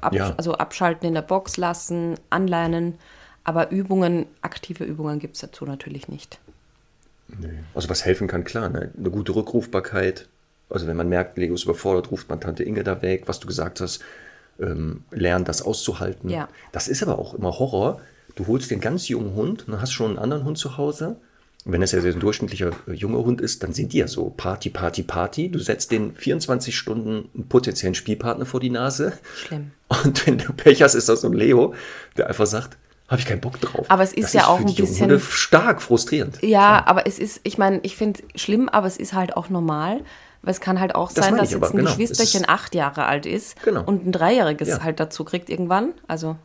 [0.00, 0.34] ab, ja.
[0.36, 2.98] also abschalten in der Box lassen, anleinen.
[3.42, 6.38] Aber Übungen, aktive Übungen gibt es dazu natürlich nicht.
[7.28, 7.48] Nee.
[7.74, 8.90] Also was helfen kann, klar, ne?
[8.96, 10.28] eine gute Rückrufbarkeit.
[10.70, 13.46] Also wenn man merkt, Lego ist überfordert, ruft man Tante Inge da weg, was du
[13.46, 14.02] gesagt hast,
[14.60, 16.30] ähm, lernen, das auszuhalten.
[16.30, 16.48] Ja.
[16.72, 18.00] Das ist aber auch immer Horror.
[18.34, 21.16] Du holst den ganz jungen Hund, dann hast schon einen anderen Hund zu Hause.
[21.64, 24.30] Und wenn es ja ein durchschnittlicher äh, junger Hund ist, dann sind die ja so
[24.36, 25.50] Party, Party, Party.
[25.50, 29.14] Du setzt den 24 Stunden einen potenziellen Spielpartner vor die Nase.
[29.34, 29.70] Schlimm.
[29.88, 31.74] Und wenn du Pech hast, ist das so ein Leo,
[32.16, 32.76] der einfach sagt,
[33.08, 33.86] habe ich keinen Bock drauf.
[33.90, 36.42] Aber es ist das ja auch für ein jungen bisschen- Hunde stark frustrierend.
[36.42, 39.48] Ja, aber es ist, ich meine, ich finde es schlimm, aber es ist halt auch
[39.48, 40.00] normal.
[40.42, 41.90] Weil es kann halt auch Das sein, dass jetzt aber, ein genau.
[41.90, 43.82] Es Geschwisterchen ist- acht Jahre alt ist Genau.
[43.82, 44.76] und ein Dreijähriges Ja.
[44.76, 44.84] Hm.
[44.84, 46.36] halt dazu kriegt irgendwann, also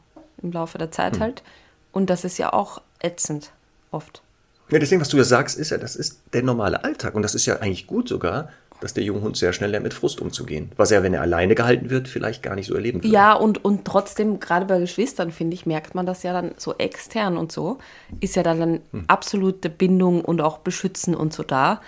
[0.42, 1.44] im Laufe der Zeit halt.
[1.92, 3.52] Und das ist ja auch ätzend,
[3.92, 4.22] oft.
[4.70, 7.14] Ja, deswegen, was du ja sagst, ist ja, das ist der normale Alltag.
[7.14, 8.48] Und das ist ja eigentlich gut sogar,
[8.82, 10.72] dass der junge Hund sehr schnell lernt, mit Frust umzugehen.
[10.78, 13.14] Was er, wenn er alleine gehalten wird, vielleicht gar nicht so erleben würde.
[13.14, 16.76] Ja, und, und trotzdem, gerade bei Geschwistern, finde ich, merkt man das ja dann so
[16.78, 17.80] extern und so,
[18.20, 19.04] ist ja dann, dann Hm.
[19.08, 21.82] absolute Bindung und auch Beschützen und so da.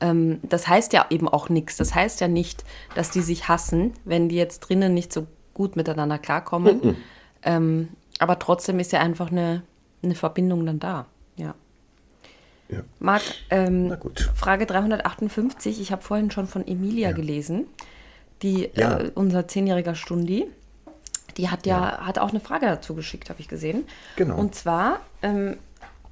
[0.00, 1.76] Ähm, das heißt ja eben auch nichts.
[1.76, 5.76] Das heißt ja nicht, dass die sich hassen, wenn die jetzt drinnen nicht so gut
[5.76, 6.96] miteinander klarkommen.
[7.42, 7.88] Ähm,
[8.18, 9.62] aber trotzdem ist ja einfach eine,
[10.02, 11.06] eine Verbindung dann da.
[11.36, 11.54] Ja.
[12.68, 12.80] Ja.
[12.98, 13.96] Marc, ähm.
[14.34, 15.80] Frage 358.
[15.80, 17.66] Ich habe vorhin schon von Emilia gelesen,
[18.42, 18.98] die Ja.
[18.98, 20.46] äh, unser zehnjähriger Stundi.
[21.36, 23.84] Die hat ja, hat auch eine Frage dazu geschickt, habe ich gesehen.
[24.16, 24.36] Genau.
[24.36, 25.56] Und zwar ähm,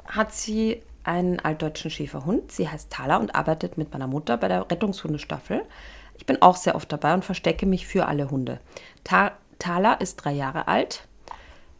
[0.06, 2.52] hat sie einen altdeutschen Schäferhund.
[2.52, 5.62] Sie heißt Thala und arbeitet mit meiner Mutter bei der Rettungshundestaffel.
[6.16, 8.60] Ich bin auch sehr oft dabei und verstecke mich für alle Hunde.
[9.04, 11.06] Ta Thala ist drei Jahre alt.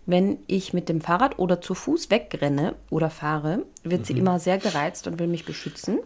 [0.07, 4.59] Wenn ich mit dem Fahrrad oder zu Fuß wegrenne oder fahre, wird sie immer sehr
[4.59, 5.99] gereizt und will mich beschützen.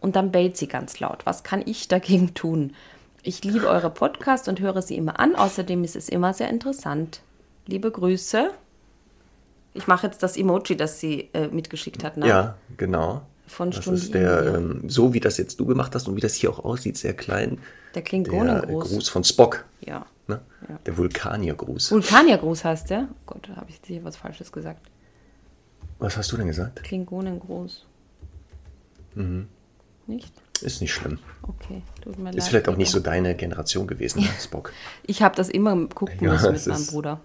[0.00, 1.26] Und dann bellt sie ganz laut.
[1.26, 2.74] Was kann ich dagegen tun?
[3.24, 5.34] Ich liebe eure Podcast und höre sie immer an.
[5.34, 7.20] Außerdem ist es immer sehr interessant.
[7.66, 8.50] Liebe Grüße.
[9.74, 12.16] Ich mache jetzt das Emoji, das sie äh, mitgeschickt hat.
[12.16, 12.28] Ne?
[12.28, 13.22] Ja, genau.
[13.46, 16.20] Von das Stundi ist der, ähm, so wie das jetzt du gemacht hast und wie
[16.20, 17.58] das hier auch aussieht, sehr klein.
[17.94, 18.76] Der Klingonen Der.
[18.76, 19.64] Gruß von Spock.
[19.80, 20.06] Ja.
[20.28, 20.40] Ne?
[20.68, 20.78] Ja.
[20.86, 21.90] Der Vulkaniergruß.
[21.92, 23.08] Vulkaniergruß heißt der.
[23.10, 24.88] Oh Gott, da habe ich jetzt hier was Falsches gesagt.
[25.98, 26.82] Was hast du denn gesagt?
[26.84, 27.86] Klingonengruß.
[29.14, 29.48] Mhm.
[30.06, 30.32] Nicht?
[30.62, 31.18] Ist nicht schlimm.
[31.42, 32.36] Okay, tut mir leid.
[32.36, 34.72] Ist vielleicht auch nicht so deine Generation gewesen, ne, Spock.
[35.04, 37.20] Ich habe das immer gucken Ja, müssen mit meinem Bruder.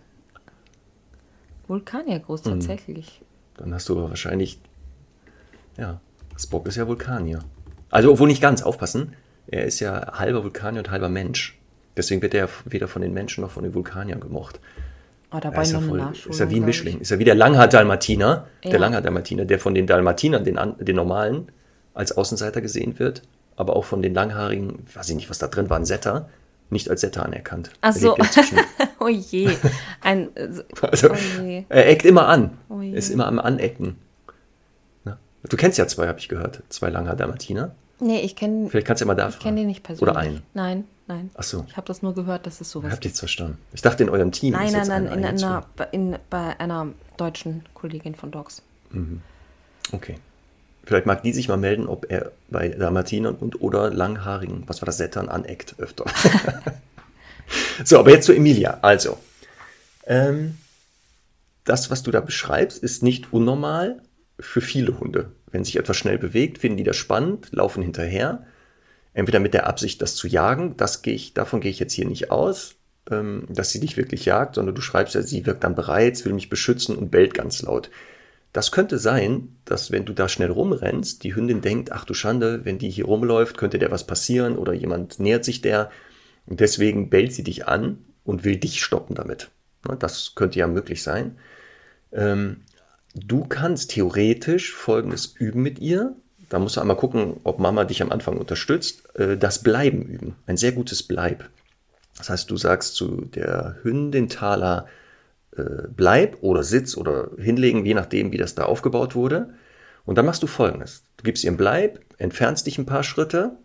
[1.67, 2.49] Vulkaniergruß, Mhm.
[2.51, 3.21] tatsächlich.
[3.57, 4.59] Dann hast du aber wahrscheinlich.
[5.77, 5.99] Ja,
[6.37, 7.39] Spock ist ja Vulkanier.
[7.89, 9.13] Also, obwohl nicht ganz, aufpassen.
[9.47, 11.57] Er ist ja halber Vulkanier und halber Mensch.
[11.97, 14.59] Deswegen wird er weder von den Menschen noch von den Vulkaniern gemocht.
[15.31, 16.65] Oh, da Er war ist, ich eine voll, ist ja wie ein ich.
[16.67, 16.99] Mischling.
[17.01, 18.47] Ist ja wie der Langhaar-Dalmatiner.
[18.63, 18.69] Ja.
[18.71, 21.51] Der Langhaar-Dalmatiner, der von den Dalmatinern, den, den normalen,
[21.93, 23.23] als Außenseiter gesehen wird.
[23.57, 26.29] Aber auch von den langhaarigen, weiß ich nicht, was da drin war, ein Setter,
[26.69, 27.71] nicht als Setter anerkannt.
[27.81, 28.15] Ach Er so.
[28.99, 29.49] oh je.
[30.01, 30.47] Ein, äh,
[30.81, 31.63] Also, oh je.
[31.67, 32.57] er eckt immer an.
[32.69, 33.95] Oh ist immer am Anecken.
[35.03, 35.17] Na?
[35.49, 36.61] Du kennst ja zwei, habe ich gehört.
[36.69, 37.73] Zwei Langhaar-Dalmatiner.
[37.99, 40.03] Nee, ich kenne Vielleicht kannst du ja mal da kenn die nicht persönlich.
[40.07, 40.43] Oder einen.
[40.53, 41.29] Nein, nein.
[41.35, 41.65] Ach so.
[41.67, 43.57] Ich habe das nur gehört, dass es sowas Habt ihr jetzt verstanden?
[43.73, 46.59] Ich dachte, in eurem Team Nein, ist nein, nein, einer in einer, bei- in, bei
[46.59, 46.87] einer
[47.17, 48.61] deutschen Kollegin von Docs.
[49.91, 50.17] Okay.
[50.83, 54.85] Vielleicht mag die sich mal melden, ob er bei Dalmatinern und oder langhaarigen, was war
[54.85, 56.05] das, Settern aneckt öfter.
[57.83, 58.79] so, aber jetzt zu Emilia.
[58.81, 59.17] Also,
[60.05, 60.57] ähm,
[61.65, 64.01] das, was du da beschreibst, ist nicht unnormal
[64.39, 65.31] für viele Hunde.
[65.51, 68.45] Wenn sich etwas schnell bewegt, finden die das spannend, laufen hinterher.
[69.18, 72.05] Entweder mit der Absicht, das zu jagen, das gehe ich, davon gehe ich jetzt hier
[72.05, 72.76] nicht aus,
[73.09, 76.34] ähm, dass sie dich wirklich jagt, sondern du schreibst ja, sie wirkt dann bereit, will
[76.34, 77.89] mich beschützen und bellt ganz laut.
[78.53, 82.63] Das könnte sein, dass wenn du da schnell rumrennst, die Hündin denkt, ach du Schande,
[82.63, 85.89] wenn die hier rumläuft, könnte der was passieren oder jemand nähert sich der.
[86.45, 89.49] Und deswegen bellt sie dich an und will dich stoppen damit.
[89.88, 91.39] Na, Das könnte ja möglich sein.
[92.11, 92.57] Ähm,
[93.15, 96.15] du kannst theoretisch Folgendes üben mit ihr.
[96.49, 99.03] Da musst du einmal gucken, ob Mama dich am Anfang unterstützt.
[99.15, 100.35] Äh, Das Bleiben üben.
[100.45, 101.49] Ein sehr gutes Bleib.
[102.17, 104.87] Das heißt, du sagst zu der Hündin Thala,
[105.55, 109.53] äh, bleib oder sitz oder hinlegen, je nachdem, wie das da aufgebaut wurde.
[110.05, 111.03] Und dann machst du folgendes.
[111.17, 113.57] Du gibst ihr einen Bleib, entfernst dich ein paar Schritte,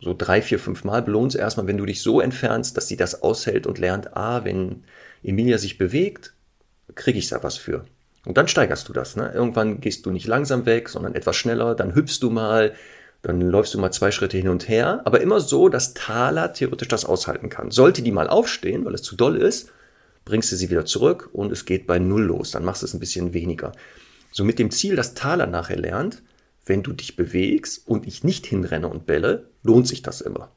[0.00, 3.22] so drei, vier, fünf Mal, belohnst erstmal, wenn du dich so entfernst, dass sie das
[3.22, 4.84] aushält und lernt, ah, wenn
[5.22, 6.34] Emilia sich bewegt,
[6.94, 7.86] kriege ich da was für.
[8.26, 9.16] Und dann steigerst du das.
[9.16, 9.30] Ne?
[9.32, 12.74] Irgendwann gehst du nicht langsam weg, sondern etwas schneller, dann hüpfst du mal,
[13.22, 16.88] dann läufst du mal zwei Schritte hin und her, aber immer so, dass Thala theoretisch
[16.88, 17.70] das aushalten kann.
[17.70, 19.70] Sollte die mal aufstehen, weil es zu doll ist,
[20.24, 22.50] bringst du sie wieder zurück und es geht bei Null los.
[22.50, 23.72] Dann machst du es ein bisschen weniger.
[24.32, 26.22] So mit dem Ziel, dass Thala nachher lernt,
[26.66, 30.50] wenn du dich bewegst und ich nicht hinrenne und bälle, lohnt sich das immer.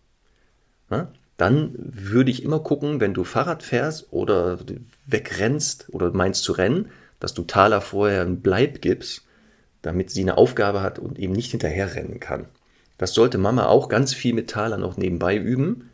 [0.89, 1.11] Na?
[1.37, 4.57] Dann würde ich immer gucken, wenn du Fahrrad fährst oder
[5.05, 6.89] wegrennst oder meinst zu rennen,
[7.19, 9.25] dass du Thala vorher einen Bleib gibst,
[9.81, 12.45] damit sie eine Aufgabe hat und eben nicht hinterherrennen kann.
[12.97, 15.89] Das sollte Mama auch ganz viel mit Thala noch nebenbei üben.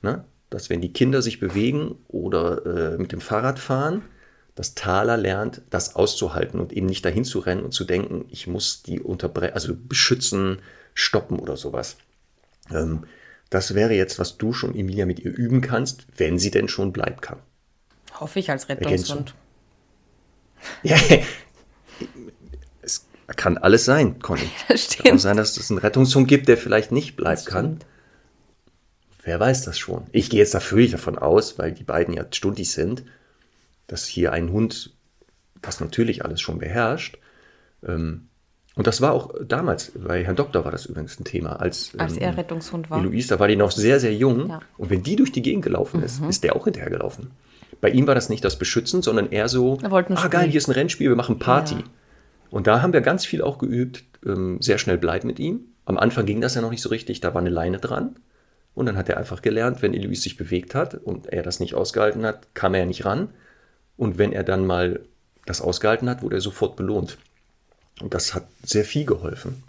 [0.00, 0.24] Ne?
[0.50, 4.02] dass wenn die Kinder sich bewegen oder äh, mit dem Fahrrad fahren,
[4.54, 8.46] dass Thaler lernt, das auszuhalten und eben nicht dahin zu rennen und zu denken, ich
[8.46, 10.58] muss die unterbrechen, also beschützen,
[10.94, 11.96] stoppen oder sowas.
[12.70, 13.04] Ähm,
[13.50, 16.92] das wäre jetzt, was du schon, Emilia, mit ihr üben kannst, wenn sie denn schon
[16.92, 17.38] bleiben kann.
[18.18, 19.34] Hoffe ich als Rettungshund.
[20.82, 20.96] Ja,
[22.82, 23.06] es
[23.36, 24.48] kann alles sein, Conny.
[24.68, 27.78] Es kann sein, dass es einen Rettungshund gibt, der vielleicht nicht bleiben kann.
[29.22, 30.06] Wer weiß das schon?
[30.12, 33.04] Ich gehe jetzt da völlig davon aus, weil die beiden ja stundig sind,
[33.86, 34.94] dass hier ein Hund
[35.60, 37.18] das natürlich alles schon beherrscht.
[37.86, 38.28] Ähm,
[38.74, 41.60] und das war auch damals, bei Herrn Doktor war das übrigens ein Thema.
[41.60, 43.02] Als, als ähm, er Rettungshund war.
[43.02, 44.50] Luis, da war die noch sehr, sehr jung.
[44.50, 44.60] Ja.
[44.76, 46.28] Und wenn die durch die Gegend gelaufen ist, mhm.
[46.28, 47.32] ist der auch hinterhergelaufen.
[47.80, 50.72] Bei ihm war das nicht das Beschützen, sondern eher so, ah geil, hier ist ein
[50.72, 51.76] Rennspiel, wir machen Party.
[51.76, 51.84] Ja.
[52.50, 55.60] Und da haben wir ganz viel auch geübt, ähm, sehr schnell bleiben mit ihm.
[55.84, 58.16] Am Anfang ging das ja noch nicht so richtig, da war eine Leine dran.
[58.74, 61.74] Und dann hat er einfach gelernt, wenn Eloise sich bewegt hat und er das nicht
[61.74, 63.30] ausgehalten hat, kam er ja nicht ran.
[63.96, 65.00] Und wenn er dann mal
[65.46, 67.18] das ausgehalten hat, wurde er sofort belohnt.
[68.00, 69.64] Und das hat sehr viel geholfen.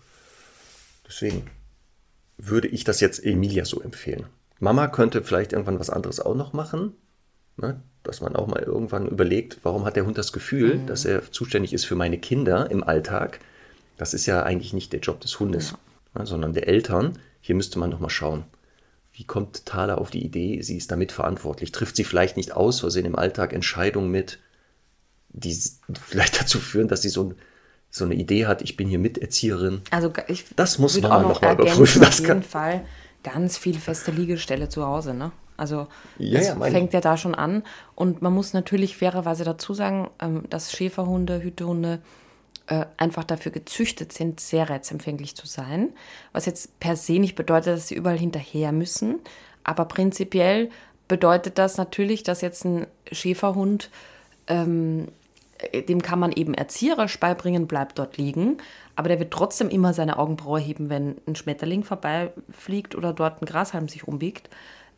[1.08, 1.48] Deswegen
[2.38, 4.26] würde ich das jetzt Emilia so empfehlen.
[4.60, 6.94] Mama könnte vielleicht irgendwann was anderes auch noch machen.
[7.58, 7.82] Ne?
[8.10, 10.88] Dass man auch mal irgendwann überlegt, warum hat der Hund das Gefühl, mhm.
[10.88, 13.40] dass er zuständig ist für meine Kinder im Alltag.
[13.98, 15.76] Das ist ja eigentlich nicht der Job des Hundes,
[16.16, 16.22] ja.
[16.22, 16.26] ne?
[16.26, 17.20] sondern der Eltern.
[17.40, 18.46] Hier müsste man noch mal schauen.
[19.14, 21.72] Wie kommt Thaler auf die Idee, sie ist damit verantwortlich?
[21.72, 24.40] Trifft sie vielleicht nicht aus Versehen im Alltag Entscheidungen mit,
[25.30, 25.56] die
[26.08, 27.36] vielleicht dazu führen, dass sie so ein
[27.92, 29.82] so eine Idee hat, ich bin hier Miterzieherin.
[29.90, 32.02] Also ich das muss man auch noch, noch mal überprüfen.
[32.02, 32.86] Das auf jeden Fall
[33.24, 35.32] ganz viel feste Liegestelle zu Hause, ne?
[35.60, 35.88] Also
[36.18, 37.64] ja, ja, fängt ja da schon an.
[37.96, 42.00] Und man muss natürlich fairerweise dazu sagen, ähm, dass Schäferhunde, Hütehunde
[42.68, 45.90] äh, einfach dafür gezüchtet sind, sehr reizempfänglich zu sein.
[46.32, 49.20] Was jetzt per se nicht bedeutet, dass sie überall hinterher müssen.
[49.64, 50.70] Aber prinzipiell
[51.08, 53.90] bedeutet das natürlich, dass jetzt ein Schäferhund
[54.48, 55.08] ähm,
[55.60, 58.58] äh, dem kann man eben erzieherisch beibringen, bleibt dort liegen,
[58.96, 63.46] aber der wird trotzdem immer seine Augenbraue heben, wenn ein Schmetterling vorbeifliegt oder dort ein
[63.46, 64.50] Grashalm sich umbiegt,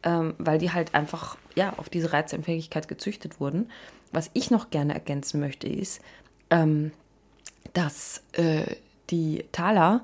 [0.03, 3.69] ähm, weil die halt einfach ja, auf diese Reizempfänglichkeit gezüchtet wurden.
[4.11, 6.01] Was ich noch gerne ergänzen möchte, ist,
[6.49, 6.91] ähm,
[7.73, 8.75] dass äh,
[9.09, 10.01] die Thaler,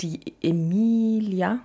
[0.00, 1.60] die Emilia,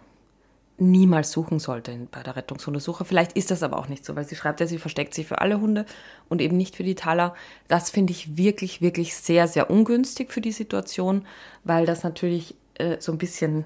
[0.78, 3.06] niemals suchen sollte bei der Rettungshundesuche.
[3.06, 5.39] Vielleicht ist das aber auch nicht so, weil sie schreibt ja, sie versteckt sich für
[5.39, 5.86] alle Hunde
[6.30, 7.36] und eben nicht für die Taler.
[7.68, 11.26] Das finde ich wirklich, wirklich sehr, sehr ungünstig für die Situation,
[11.64, 13.66] weil das natürlich äh, so ein bisschen,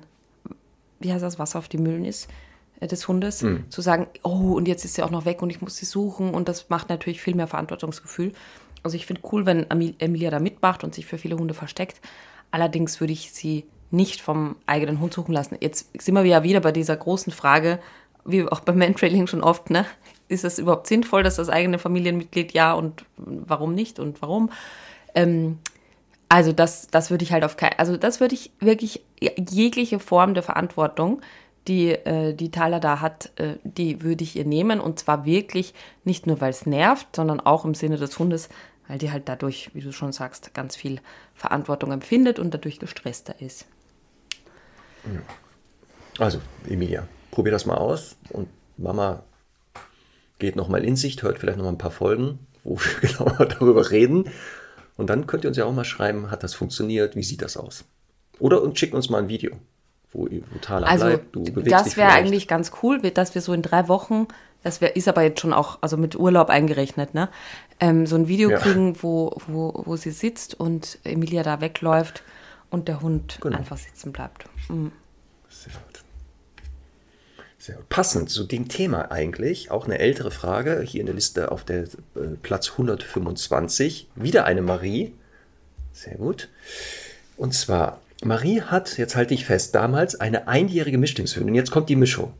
[0.99, 2.27] wie heißt das, Wasser auf die Mühlen ist
[2.81, 3.41] des Hundes.
[3.41, 3.69] Mhm.
[3.69, 6.31] Zu sagen, oh, und jetzt ist sie auch noch weg und ich muss sie suchen
[6.31, 8.33] und das macht natürlich viel mehr Verantwortungsgefühl.
[8.83, 11.99] Also ich finde cool, wenn Emilia da mitmacht und sich für viele Hunde versteckt.
[12.51, 15.57] Allerdings würde ich sie nicht vom eigenen Hund suchen lassen.
[15.59, 17.79] Jetzt sind wir ja wieder bei dieser großen Frage,
[18.25, 19.85] wie auch beim Mantrailing schon oft, ne?
[20.27, 24.51] Ist es überhaupt sinnvoll, dass das eigene Familienmitglied ja und warum nicht und warum?
[25.15, 25.59] Ähm,
[26.29, 30.33] also das, das würde ich halt auf kein, also das würde ich wirklich jegliche Form
[30.33, 31.21] der Verantwortung,
[31.67, 35.73] die äh, die Thaler da hat, äh, die würde ich ihr nehmen und zwar wirklich
[36.03, 38.49] nicht nur, weil es nervt, sondern auch im Sinne des Hundes,
[38.87, 40.99] weil die halt dadurch, wie du schon sagst, ganz viel
[41.33, 43.65] Verantwortung empfindet und dadurch gestresster ist.
[46.19, 48.47] Also, Emilia, probier das mal aus und
[48.77, 49.23] Mama
[50.39, 54.29] geht nochmal in sich, hört vielleicht nochmal ein paar Folgen, wo wir genauer darüber reden.
[54.95, 57.57] Und dann könnt ihr uns ja auch mal schreiben, hat das funktioniert, wie sieht das
[57.57, 57.85] aus?
[58.39, 59.51] Oder und schickt uns mal ein Video,
[60.11, 63.53] wo, wo Thala also, bleibt, du bewegst Das wäre eigentlich ganz cool, dass wir so
[63.53, 64.27] in drei Wochen,
[64.63, 67.29] das wär, ist aber jetzt schon auch, also mit Urlaub eingerechnet, ne?
[67.79, 68.57] Ähm, so ein Video ja.
[68.57, 72.23] kriegen, wo, wo, wo sie sitzt und Emilia da wegläuft
[72.69, 73.57] und der Hund genau.
[73.57, 74.45] einfach sitzen bleibt.
[74.69, 74.91] Mhm.
[75.49, 76.03] Sehr gut.
[77.59, 77.89] Sehr gut.
[77.89, 81.83] Passend zu dem Thema eigentlich, auch eine ältere Frage, hier in der Liste auf der
[81.83, 85.13] äh, Platz 125, wieder eine Marie.
[85.91, 86.49] Sehr gut.
[87.35, 91.55] Und zwar, Marie hat, jetzt halte ich fest, damals eine einjährige Mischlingshündin.
[91.55, 92.33] Jetzt kommt die Mischung.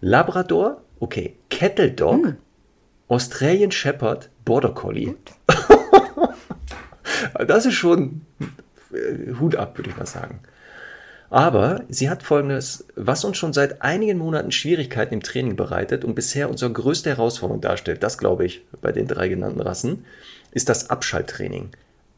[0.00, 2.36] Labrador, okay, Kettle Dog, hm.
[3.08, 5.14] Australian Shepherd, Border Collie.
[7.46, 8.22] das ist schon
[8.92, 10.40] äh, Hut ab, würde ich mal sagen.
[11.30, 16.14] Aber sie hat folgendes, was uns schon seit einigen Monaten Schwierigkeiten im Training bereitet und
[16.14, 20.06] bisher unsere größte Herausforderung darstellt, das glaube ich bei den drei genannten Rassen,
[20.52, 21.70] ist das Abschalttraining.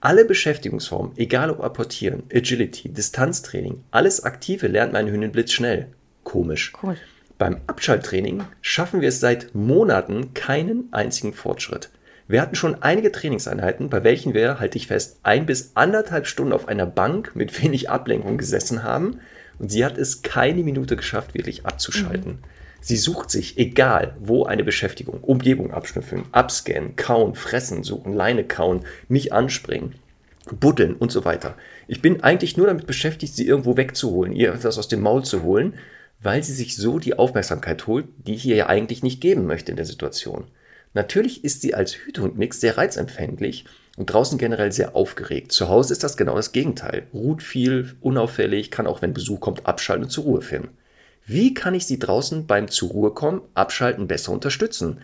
[0.02, 5.88] Alle Beschäftigungsformen, egal ob Apportieren, Agility, Distanztraining, alles Aktive lernt meine Hündin blitzschnell.
[6.24, 6.72] Komisch.
[6.82, 6.96] Cool.
[7.36, 11.90] Beim Abschalttraining schaffen wir es seit Monaten keinen einzigen Fortschritt.
[12.28, 16.54] Wir hatten schon einige Trainingseinheiten, bei welchen wir, halte ich fest, ein bis anderthalb Stunden
[16.54, 19.20] auf einer Bank mit wenig Ablenkung gesessen haben
[19.58, 22.32] und sie hat es keine Minute geschafft, wirklich abzuschalten.
[22.32, 22.59] Mhm.
[22.80, 25.22] Sie sucht sich, egal wo, eine Beschäftigung.
[25.22, 29.96] Umgebung abschnüffeln, abscannen, kauen, fressen, suchen, Leine kauen, mich anspringen,
[30.58, 31.56] buddeln und so weiter.
[31.88, 35.42] Ich bin eigentlich nur damit beschäftigt, sie irgendwo wegzuholen, ihr etwas aus dem Maul zu
[35.42, 35.74] holen,
[36.22, 39.72] weil sie sich so die Aufmerksamkeit holt, die ich ihr ja eigentlich nicht geben möchte
[39.72, 40.44] in der Situation.
[40.92, 43.64] Natürlich ist sie als Hütehundmix sehr reizempfänglich
[43.96, 45.52] und draußen generell sehr aufgeregt.
[45.52, 47.06] Zu Hause ist das genau das Gegenteil.
[47.14, 50.70] Ruht viel, unauffällig, kann auch, wenn Besuch kommt, abschalten und zur Ruhe finden.
[51.26, 55.00] Wie kann ich sie draußen beim zur Ruhe kommen, abschalten besser unterstützen?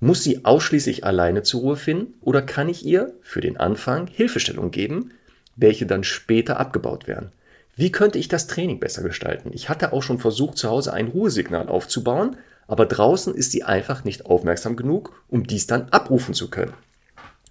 [0.00, 4.70] Muss sie ausschließlich alleine zur Ruhe finden oder kann ich ihr für den Anfang Hilfestellung
[4.70, 5.12] geben,
[5.56, 7.32] welche dann später abgebaut werden?
[7.76, 9.50] Wie könnte ich das Training besser gestalten?
[9.52, 14.04] Ich hatte auch schon versucht, zu Hause ein Ruhesignal aufzubauen, aber draußen ist sie einfach
[14.04, 16.74] nicht aufmerksam genug, um dies dann abrufen zu können.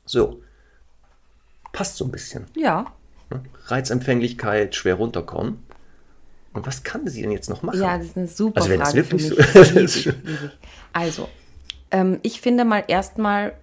[0.05, 0.41] So,
[1.72, 2.45] passt so ein bisschen.
[2.55, 2.93] Ja.
[3.65, 5.63] Reizempfänglichkeit, schwer runterkommen.
[6.54, 7.80] Und was kann sie denn jetzt noch machen?
[7.80, 10.08] Ja, das ist eine super also, wenn Frage wirklich für so mich.
[10.08, 10.14] Ich.
[10.93, 11.30] Also,
[11.91, 13.54] ähm, ich finde mal erstmal,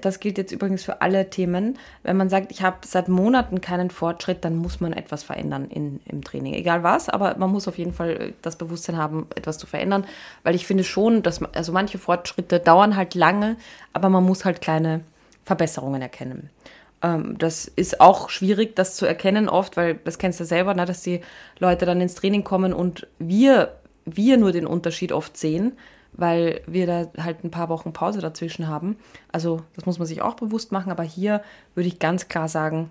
[0.00, 3.90] das gilt jetzt übrigens für alle Themen, wenn man sagt, ich habe seit Monaten keinen
[3.90, 6.54] Fortschritt, dann muss man etwas verändern in, im Training.
[6.54, 10.06] Egal was, aber man muss auf jeden Fall das Bewusstsein haben, etwas zu verändern,
[10.44, 13.56] weil ich finde schon, dass man, also manche Fortschritte dauern halt lange,
[13.92, 15.02] aber man muss halt kleine
[15.44, 16.50] Verbesserungen erkennen.
[17.02, 20.84] Ähm, das ist auch schwierig, das zu erkennen oft, weil das kennst du selber, ne,
[20.84, 21.20] dass die
[21.58, 25.72] Leute dann ins Training kommen und wir, wir nur den Unterschied oft sehen,
[26.12, 28.96] weil wir da halt ein paar Wochen Pause dazwischen haben.
[29.30, 31.42] Also das muss man sich auch bewusst machen, aber hier
[31.74, 32.90] würde ich ganz klar sagen,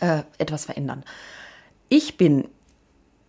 [0.00, 1.04] äh, etwas verändern.
[1.88, 2.48] Ich bin,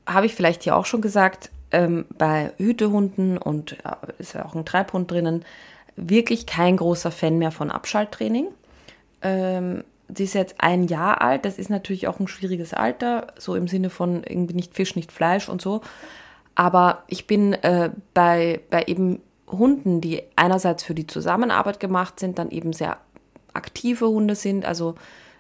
[0.05, 4.55] habe ich vielleicht hier auch schon gesagt, ähm, bei Hütehunden und äh, ist ja auch
[4.55, 5.45] ein Treibhund drinnen,
[5.95, 8.47] wirklich kein großer Fan mehr von Abschalttraining.
[9.21, 13.55] Ähm, sie ist jetzt ein Jahr alt, das ist natürlich auch ein schwieriges Alter, so
[13.55, 15.81] im Sinne von irgendwie nicht Fisch, nicht Fleisch und so.
[16.55, 22.39] Aber ich bin äh, bei, bei eben Hunden, die einerseits für die Zusammenarbeit gemacht sind,
[22.39, 22.97] dann eben sehr
[23.53, 24.65] aktive Hunde sind.
[24.65, 24.95] Also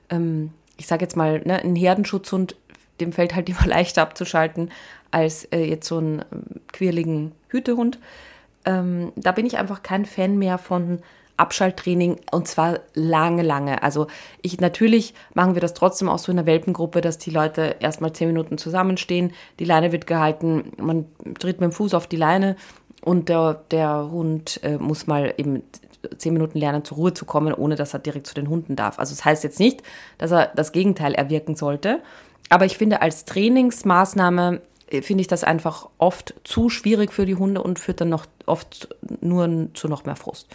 [0.09, 2.55] ähm, ich sage jetzt mal, ne, ein Herdenschutzhund,
[2.99, 4.71] dem fällt halt immer leichter abzuschalten
[5.11, 7.99] als äh, jetzt so einen ähm, quirligen Hütehund.
[8.65, 10.99] Ähm, da bin ich einfach kein Fan mehr von
[11.37, 13.83] Abschalttraining und zwar lange, lange.
[13.83, 14.07] Also
[14.41, 18.13] ich natürlich machen wir das trotzdem auch so in der Welpengruppe, dass die Leute erstmal
[18.13, 21.05] zehn Minuten zusammenstehen, die Leine wird gehalten, man
[21.39, 22.55] tritt mit dem Fuß auf die Leine
[23.01, 25.63] und der, der Hund äh, muss mal eben
[26.17, 28.99] zehn Minuten lernen, zur Ruhe zu kommen, ohne dass er direkt zu den Hunden darf.
[28.99, 29.83] Also das heißt jetzt nicht,
[30.17, 32.01] dass er das Gegenteil erwirken sollte.
[32.49, 37.35] Aber ich finde, als Trainingsmaßnahme äh, finde ich das einfach oft zu schwierig für die
[37.35, 38.89] Hunde und führt dann noch oft
[39.21, 40.47] nur zu noch mehr Frust.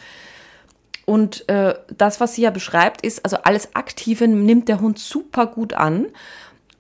[1.12, 5.46] Und äh, das, was sie ja beschreibt, ist, also alles Aktive nimmt der Hund super
[5.46, 6.06] gut an.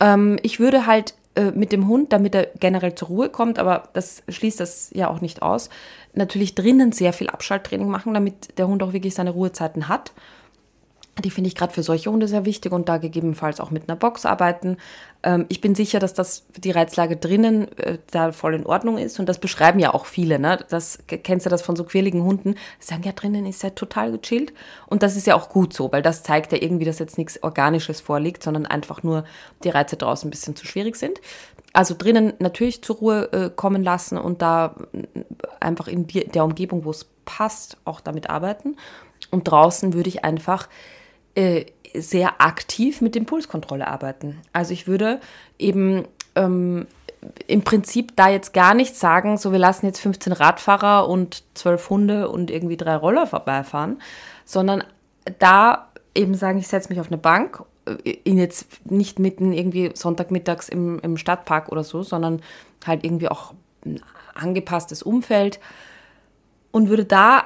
[0.00, 3.90] Ähm, ich würde halt äh, mit dem Hund, damit er generell zur Ruhe kommt, aber
[3.92, 5.68] das schließt das ja auch nicht aus,
[6.14, 10.12] natürlich drinnen sehr viel Abschalttraining machen, damit der Hund auch wirklich seine Ruhezeiten hat.
[11.18, 13.96] Die finde ich gerade für solche Hunde sehr wichtig und da gegebenenfalls auch mit einer
[13.96, 14.78] Box arbeiten.
[15.22, 19.20] Ähm, ich bin sicher, dass das die Reizlage drinnen äh, da voll in Ordnung ist
[19.20, 20.38] und das beschreiben ja auch viele.
[20.38, 20.64] Ne?
[20.70, 22.54] Das kennst du das von so quirligen Hunden?
[22.54, 24.54] Die sagen ja drinnen ist ja total gechillt
[24.86, 27.42] und das ist ja auch gut so, weil das zeigt ja irgendwie, dass jetzt nichts
[27.42, 29.24] Organisches vorliegt, sondern einfach nur
[29.64, 31.20] die Reize draußen ein bisschen zu schwierig sind.
[31.74, 35.06] Also drinnen natürlich zur Ruhe äh, kommen lassen und da äh,
[35.60, 38.76] einfach in die, der Umgebung, wo es passt, auch damit arbeiten.
[39.30, 40.68] Und draußen würde ich einfach
[41.34, 44.40] äh, sehr aktiv mit Impulskontrolle arbeiten.
[44.52, 45.20] Also ich würde
[45.58, 46.86] eben ähm,
[47.46, 51.90] im Prinzip da jetzt gar nicht sagen, so wir lassen jetzt 15 Radfahrer und 12
[51.90, 54.00] Hunde und irgendwie drei Roller vorbeifahren,
[54.44, 54.84] sondern
[55.38, 59.90] da eben sagen, ich setze mich auf eine Bank, äh, in jetzt nicht mitten irgendwie
[59.94, 62.42] Sonntagmittags im, im Stadtpark oder so, sondern
[62.86, 63.54] halt irgendwie auch
[63.84, 64.00] ein
[64.34, 65.60] angepasstes Umfeld
[66.70, 67.44] und würde da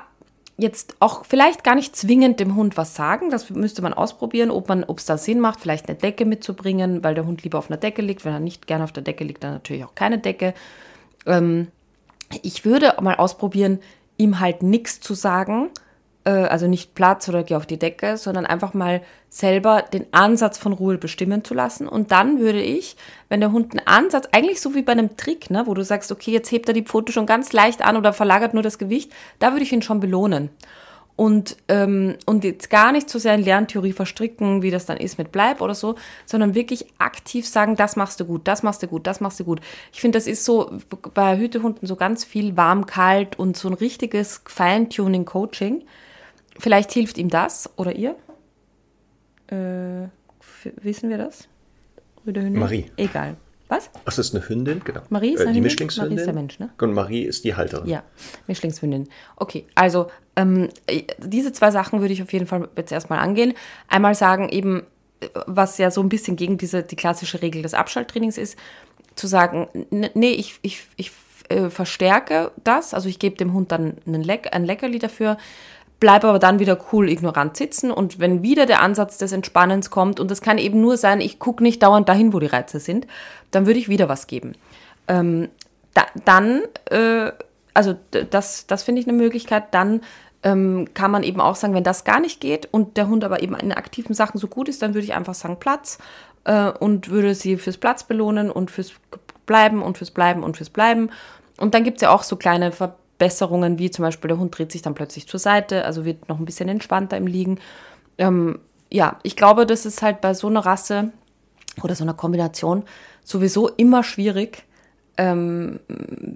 [0.59, 3.31] jetzt auch vielleicht gar nicht zwingend dem Hund was sagen.
[3.31, 7.05] Das müsste man ausprobieren, ob man, ob es da Sinn macht, vielleicht eine Decke mitzubringen,
[7.05, 8.25] weil der Hund lieber auf einer Decke liegt.
[8.25, 10.55] Wenn er nicht gerne auf der Decke liegt, dann natürlich auch keine Decke.
[11.27, 11.69] Ähm,
[12.43, 13.81] ich würde mal ausprobieren,
[14.17, 15.71] ihm halt nichts zu sagen,
[16.31, 20.73] also nicht Platz oder geh auf die Decke, sondern einfach mal selber den Ansatz von
[20.73, 21.89] Ruhe bestimmen zu lassen.
[21.89, 22.97] Und dann würde ich,
[23.29, 26.11] wenn der Hund einen Ansatz, eigentlich so wie bei einem Trick, ne, wo du sagst,
[26.11, 29.13] okay, jetzt hebt er die Pfote schon ganz leicht an oder verlagert nur das Gewicht,
[29.39, 30.51] da würde ich ihn schon belohnen.
[31.17, 35.17] Und, ähm, und jetzt gar nicht so sehr in Lerntheorie verstricken, wie das dann ist
[35.17, 35.95] mit Bleib oder so,
[36.27, 39.45] sondern wirklich aktiv sagen, das machst du gut, das machst du gut, das machst du
[39.45, 39.61] gut.
[39.93, 40.73] Ich finde, das ist so
[41.15, 45.85] bei Hütehunden so ganz viel warm, kalt und so ein richtiges Feintuning-Coaching
[46.59, 48.17] Vielleicht hilft ihm das oder ihr.
[49.49, 50.09] Äh,
[50.83, 51.49] wissen wir das?
[52.27, 52.61] Rüde Hündin?
[52.61, 52.91] Marie.
[52.97, 53.37] Egal.
[53.69, 53.91] Was?
[53.95, 55.03] Ach, das ist eine Hündin, genau.
[55.09, 55.63] Marie ist äh, eine die Hündin?
[55.65, 56.11] Mischlingshündin.
[56.11, 56.71] Marie ist der Mensch, ne?
[56.81, 57.89] Und Marie ist die Halterin.
[57.89, 58.03] Ja,
[58.47, 59.09] Mischlingshündin.
[59.37, 60.69] Okay, also ähm,
[61.19, 63.55] diese zwei Sachen würde ich auf jeden Fall jetzt erstmal angehen.
[63.89, 64.83] Einmal sagen eben,
[65.47, 68.57] was ja so ein bisschen gegen diese, die klassische Regel des Abschalttrainings ist,
[69.15, 71.11] zu sagen, nee, ich, ich, ich
[71.49, 75.39] äh, verstärke das, also ich gebe dem Hund dann einen Leck, ein Leckerli dafür,
[76.01, 80.21] bleibe aber dann wieder cool ignorant sitzen und wenn wieder der Ansatz des Entspannens kommt
[80.21, 83.07] und das kann eben nur sein, ich gucke nicht dauernd dahin, wo die Reize sind,
[83.51, 84.53] dann würde ich wieder was geben.
[85.09, 85.49] Ähm,
[85.95, 87.33] da, dann, äh,
[87.73, 87.95] also
[88.31, 90.03] das, das finde ich eine Möglichkeit, dann
[90.43, 93.43] ähm, kann man eben auch sagen, wenn das gar nicht geht und der Hund aber
[93.43, 95.99] eben in aktiven Sachen so gut ist, dann würde ich einfach sagen Platz
[96.45, 98.93] äh, und würde sie fürs Platz belohnen und fürs
[99.47, 101.11] Bleiben und fürs Bleiben und fürs Bleiben.
[101.59, 102.73] Und dann gibt es ja auch so kleine
[103.19, 106.39] Verbesserungen, wie zum Beispiel der Hund dreht sich dann plötzlich zur Seite, also wird noch
[106.39, 107.59] ein bisschen entspannter im Liegen.
[108.19, 108.59] Ähm,
[108.93, 111.13] ja, ich glaube, das ist halt bei so einer Rasse
[111.83, 112.85] oder so einer Kombination
[113.25, 114.65] sowieso immer schwierig,
[115.17, 115.81] ähm,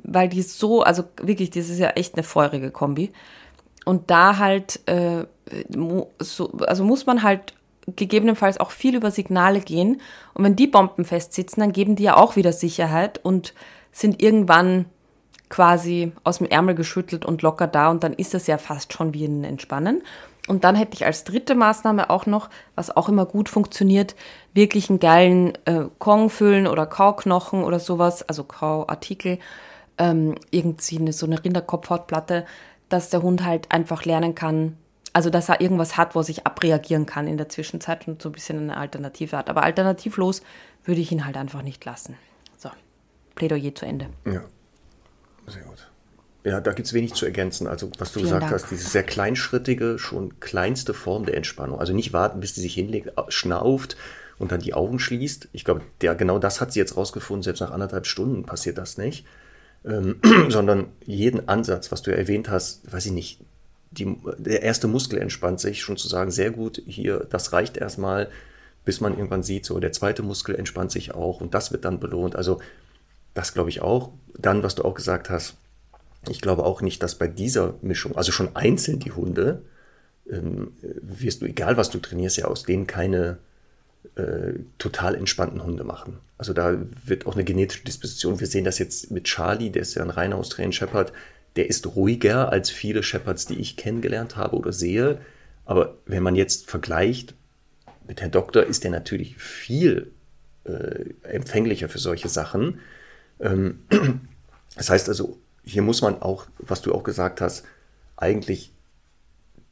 [0.05, 3.13] weil die so, also wirklich, das ist ja echt eine feurige Kombi.
[3.85, 5.27] Und da halt, äh,
[6.19, 7.55] so, also muss man halt
[7.97, 10.01] gegebenenfalls auch viel über Signale gehen.
[10.35, 13.53] Und wenn die Bomben festsitzen, dann geben die ja auch wieder Sicherheit und
[13.93, 14.87] sind irgendwann
[15.51, 17.91] quasi aus dem Ärmel geschüttelt und locker da.
[17.91, 20.03] Und dann ist das ja fast schon wie ein Entspannen.
[20.49, 24.17] Und dann hätte ich als dritte Maßnahme auch noch, was auch immer gut funktioniert,
[24.55, 29.39] wirklich einen geilen äh, Kong füllen oder Kauknochen oder sowas, also Kauartikel,
[29.99, 32.47] ähm, irgendwie eine, so eine Rinderkopfhautplatte,
[32.89, 34.77] dass der Hund halt einfach lernen kann,
[35.13, 38.31] also dass er irgendwas hat, wo er sich abreagieren kann in der Zwischenzeit und so
[38.31, 39.51] ein bisschen eine Alternative hat.
[39.51, 40.43] Aber alternativlos
[40.85, 42.17] würde ich ihn halt einfach nicht lassen.
[42.57, 42.71] So,
[43.35, 44.07] Plädoyer zu Ende.
[44.25, 44.43] Ja,
[45.51, 45.87] sehr gut.
[46.43, 47.67] Ja, da gibt es wenig zu ergänzen.
[47.67, 48.55] Also, was du Vielen gesagt Dank.
[48.55, 51.79] hast, diese sehr kleinschrittige, schon kleinste Form der Entspannung.
[51.79, 53.97] Also nicht warten, bis die sich hinlegt, schnauft
[54.39, 55.49] und dann die Augen schließt.
[55.53, 57.43] Ich glaube, der, genau das hat sie jetzt rausgefunden.
[57.43, 59.27] Selbst nach anderthalb Stunden passiert das nicht.
[59.85, 63.41] Ähm, sondern jeden Ansatz, was du ja erwähnt hast, weiß ich nicht,
[63.91, 68.29] die, der erste Muskel entspannt sich, schon zu sagen, sehr gut, hier, das reicht erstmal,
[68.85, 72.01] bis man irgendwann sieht, so der zweite Muskel entspannt sich auch und das wird dann
[72.01, 72.37] belohnt.
[72.37, 72.61] Also
[73.35, 74.13] das glaube ich auch.
[74.37, 75.57] Dann, was du auch gesagt hast,
[76.29, 79.63] ich glaube auch nicht, dass bei dieser Mischung, also schon einzeln die Hunde,
[80.31, 83.39] ähm, wirst du, egal was du trainierst, ja aus denen keine
[84.17, 86.19] äh, total entspannten Hunde machen.
[86.39, 88.41] Also da wird auch eine genetische Disposition.
[88.41, 91.13] Wir sehen das jetzt mit Charlie, der ist ja ein reiner Australian Shepherd,
[91.57, 95.19] der ist ruhiger als viele Shepherds, die ich kennengelernt habe oder sehe.
[95.65, 97.35] Aber wenn man jetzt vergleicht
[98.07, 100.13] mit Herrn Doktor, ist der natürlich viel
[100.65, 102.81] äh, empfänglicher für solche Sachen.
[103.41, 103.81] Ähm,
[104.77, 107.65] das heißt also, hier muss man auch, was du auch gesagt hast,
[108.17, 108.73] eigentlich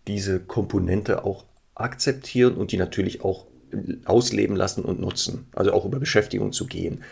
[0.06, 1.44] diese Komponente auch
[1.74, 3.46] akzeptieren und die natürlich auch
[4.06, 5.46] ausleben lassen und nutzen.
[5.54, 7.02] Also auch über Beschäftigung zu gehen.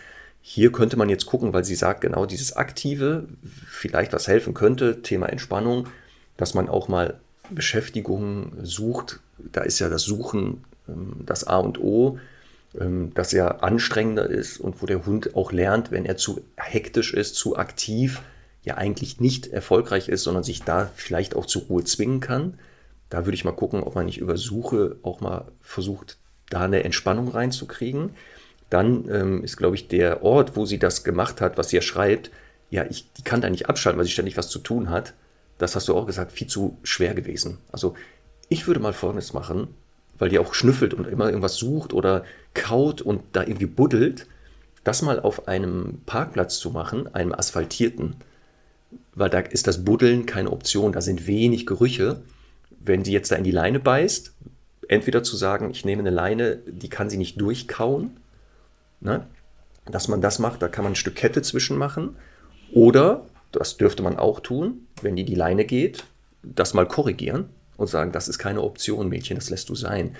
[0.40, 3.28] Hier könnte man jetzt gucken, weil sie sagt, genau dieses Aktive,
[3.66, 5.88] vielleicht was helfen könnte, Thema Entspannung,
[6.36, 9.20] dass man auch mal Beschäftigung sucht.
[9.38, 12.18] Da ist ja das Suchen ähm, das A und O,
[12.80, 17.12] ähm, das ja anstrengender ist und wo der Hund auch lernt, wenn er zu hektisch
[17.12, 18.22] ist, zu aktiv,
[18.62, 22.58] ja eigentlich nicht erfolgreich ist, sondern sich da vielleicht auch zur Ruhe zwingen kann.
[23.08, 26.18] Da würde ich mal gucken, ob man nicht über Suche auch mal versucht,
[26.50, 28.10] da eine Entspannung reinzukriegen.
[28.68, 31.82] Dann ähm, ist, glaube ich, der Ort, wo sie das gemacht hat, was sie ja
[31.82, 32.30] schreibt,
[32.68, 35.14] ja, ich, die kann da nicht abschalten, weil sie ständig was zu tun hat.
[35.58, 37.58] Das hast du auch gesagt, viel zu schwer gewesen.
[37.70, 37.94] Also
[38.48, 39.68] ich würde mal Folgendes machen,
[40.18, 44.26] weil die auch schnüffelt und immer irgendwas sucht oder kaut und da irgendwie buddelt,
[44.84, 48.16] das mal auf einem Parkplatz zu machen, einem asphaltierten,
[49.14, 52.22] weil da ist das Buddeln keine Option, da sind wenig Gerüche.
[52.80, 54.32] Wenn sie jetzt da in die Leine beißt,
[54.88, 58.16] entweder zu sagen, ich nehme eine Leine, die kann sie nicht durchkauen,
[59.00, 59.26] ne?
[59.86, 62.16] dass man das macht, da kann man ein Stück Kette zwischen machen,
[62.72, 66.04] oder, das dürfte man auch tun, wenn die die Leine geht,
[66.42, 70.16] das mal korrigieren und sagen, das ist keine Option, Mädchen, das lässt du sein.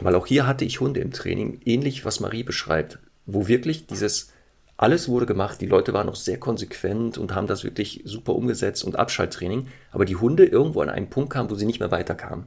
[0.00, 4.32] Weil auch hier hatte ich Hunde im Training, ähnlich was Marie beschreibt, wo wirklich dieses,
[4.76, 8.84] alles wurde gemacht, die Leute waren auch sehr konsequent und haben das wirklich super umgesetzt
[8.84, 12.46] und Abschalttraining, aber die Hunde irgendwo an einen Punkt kamen, wo sie nicht mehr weiterkamen.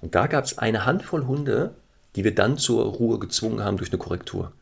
[0.00, 1.74] Und da gab es eine Handvoll Hunde,
[2.14, 4.52] die wir dann zur Ruhe gezwungen haben durch eine Korrektur.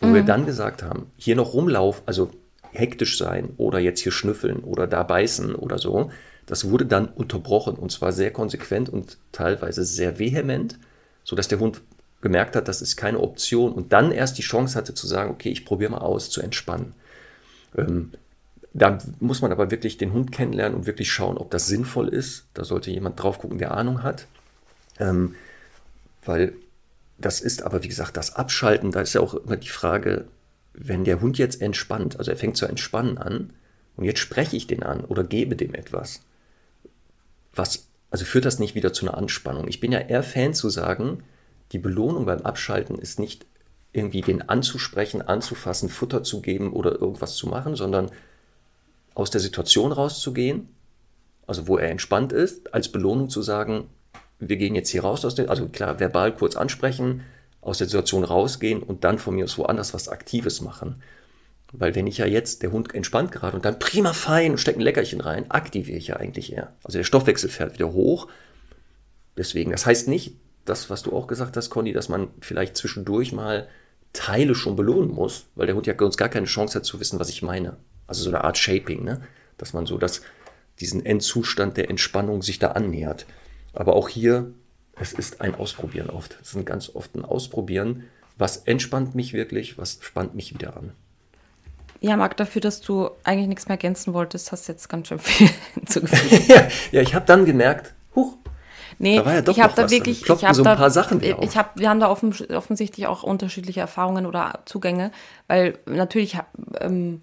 [0.00, 2.30] Wo wir dann gesagt haben, hier noch rumlaufen, also
[2.72, 6.10] hektisch sein oder jetzt hier schnüffeln oder da beißen oder so,
[6.50, 10.80] das wurde dann unterbrochen und zwar sehr konsequent und teilweise sehr vehement,
[11.22, 11.80] sodass der Hund
[12.22, 15.50] gemerkt hat, das ist keine Option und dann erst die Chance hatte zu sagen, okay,
[15.50, 16.92] ich probiere mal aus, zu entspannen.
[17.78, 18.10] Ähm,
[18.72, 22.46] da muss man aber wirklich den Hund kennenlernen und wirklich schauen, ob das sinnvoll ist.
[22.54, 24.26] Da sollte jemand drauf gucken, der Ahnung hat.
[24.98, 25.36] Ähm,
[26.24, 26.54] weil
[27.18, 30.26] das ist aber, wie gesagt, das Abschalten, da ist ja auch immer die Frage,
[30.74, 33.52] wenn der Hund jetzt entspannt, also er fängt zu entspannen an,
[33.96, 36.22] und jetzt spreche ich den an oder gebe dem etwas,
[37.54, 39.68] was, also führt das nicht wieder zu einer Anspannung.
[39.68, 41.22] Ich bin ja eher Fan zu sagen,
[41.72, 43.46] die Belohnung beim Abschalten ist nicht
[43.92, 48.10] irgendwie den anzusprechen, anzufassen, Futter zu geben oder irgendwas zu machen, sondern
[49.14, 50.68] aus der Situation rauszugehen,
[51.46, 53.88] also wo er entspannt ist, als Belohnung zu sagen,
[54.38, 57.22] wir gehen jetzt hier raus aus der, also klar, verbal kurz ansprechen,
[57.60, 61.02] aus der Situation rausgehen und dann von mir aus woanders was Aktives machen.
[61.72, 64.78] Weil wenn ich ja jetzt, der Hund entspannt gerade und dann prima fein und steckt
[64.78, 66.72] ein Leckerchen rein, aktiviere ich ja eigentlich eher.
[66.82, 68.28] Also der Stoffwechsel fährt wieder hoch.
[69.36, 73.32] Deswegen, das heißt nicht, das, was du auch gesagt hast, Conny, dass man vielleicht zwischendurch
[73.32, 73.68] mal
[74.12, 77.20] Teile schon belohnen muss, weil der Hund ja uns gar keine Chance hat zu wissen,
[77.20, 77.76] was ich meine.
[78.06, 79.20] Also so eine Art Shaping, ne?
[79.56, 80.22] dass man so das,
[80.80, 83.26] diesen Endzustand der Entspannung sich da annähert.
[83.72, 84.52] Aber auch hier,
[84.96, 86.36] es ist ein Ausprobieren oft.
[86.42, 88.04] Es ist ganz oft ein Ausprobieren.
[88.36, 90.92] Was entspannt mich wirklich, was spannt mich wieder an.
[92.00, 95.18] Ja, Marc, dafür, dass du eigentlich nichts mehr ergänzen wolltest, hast du jetzt ganz schön
[95.18, 96.48] viel hinzugefügt.
[96.48, 98.36] ja, ja, ich habe dann gemerkt, huch,
[99.02, 101.22] Nee, da war ja doch ich habe da wirklich, ich habe so ein paar Sachen
[101.22, 105.10] ich habe, wir haben da offen, offensichtlich auch unterschiedliche Erfahrungen oder Zugänge,
[105.46, 106.36] weil natürlich
[106.80, 107.22] ähm,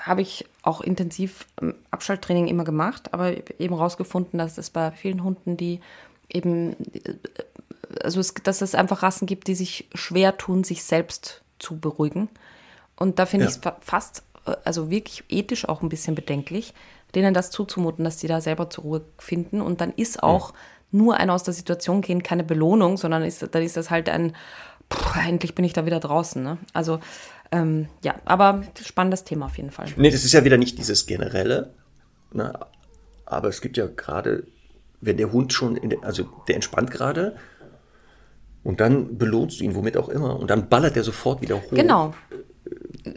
[0.00, 5.22] habe ich auch intensiv ähm, Abschalttraining immer gemacht, aber eben rausgefunden, dass es bei vielen
[5.22, 5.80] Hunden, die
[6.28, 7.14] eben, äh,
[8.02, 12.28] also es, dass es einfach Rassen gibt, die sich schwer tun, sich selbst zu beruhigen.
[13.02, 13.50] Und da finde ja.
[13.50, 16.72] ich es fast, äh, also wirklich ethisch auch ein bisschen bedenklich,
[17.16, 19.60] denen das zuzumuten, dass die da selber zur Ruhe finden.
[19.60, 20.52] Und dann ist auch
[20.92, 20.98] mhm.
[21.00, 24.36] nur ein aus der Situation gehen keine Belohnung, sondern ist, dann ist das halt ein,
[24.90, 26.40] pff, endlich bin ich da wieder draußen.
[26.44, 26.58] Ne?
[26.74, 27.00] Also
[27.50, 29.88] ähm, ja, aber spannendes Thema auf jeden Fall.
[29.96, 31.74] Nee, das ist ja wieder nicht dieses generelle,
[32.32, 32.52] ne?
[33.26, 34.46] aber es gibt ja gerade,
[35.00, 37.34] wenn der Hund schon, der, also der entspannt gerade
[38.62, 41.70] und dann belohnst du ihn womit auch immer und dann ballert er sofort wieder hoch.
[41.72, 42.14] Genau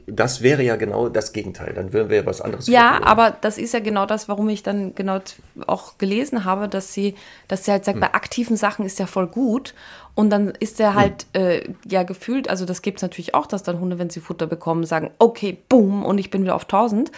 [0.07, 1.73] das wäre ja genau das Gegenteil.
[1.73, 2.67] Dann würden wir was anderes.
[2.67, 5.19] Ja, aber das ist ja genau das, warum ich dann genau
[5.67, 7.15] auch gelesen habe, dass sie,
[7.47, 8.01] dass sie halt sagt, hm.
[8.01, 9.75] bei aktiven Sachen ist ja voll gut.
[10.15, 11.43] Und dann ist er halt hm.
[11.43, 14.47] äh, ja gefühlt, also das gibt es natürlich auch, dass dann Hunde, wenn sie Futter
[14.47, 17.11] bekommen, sagen, okay, boom, und ich bin wieder auf 1000.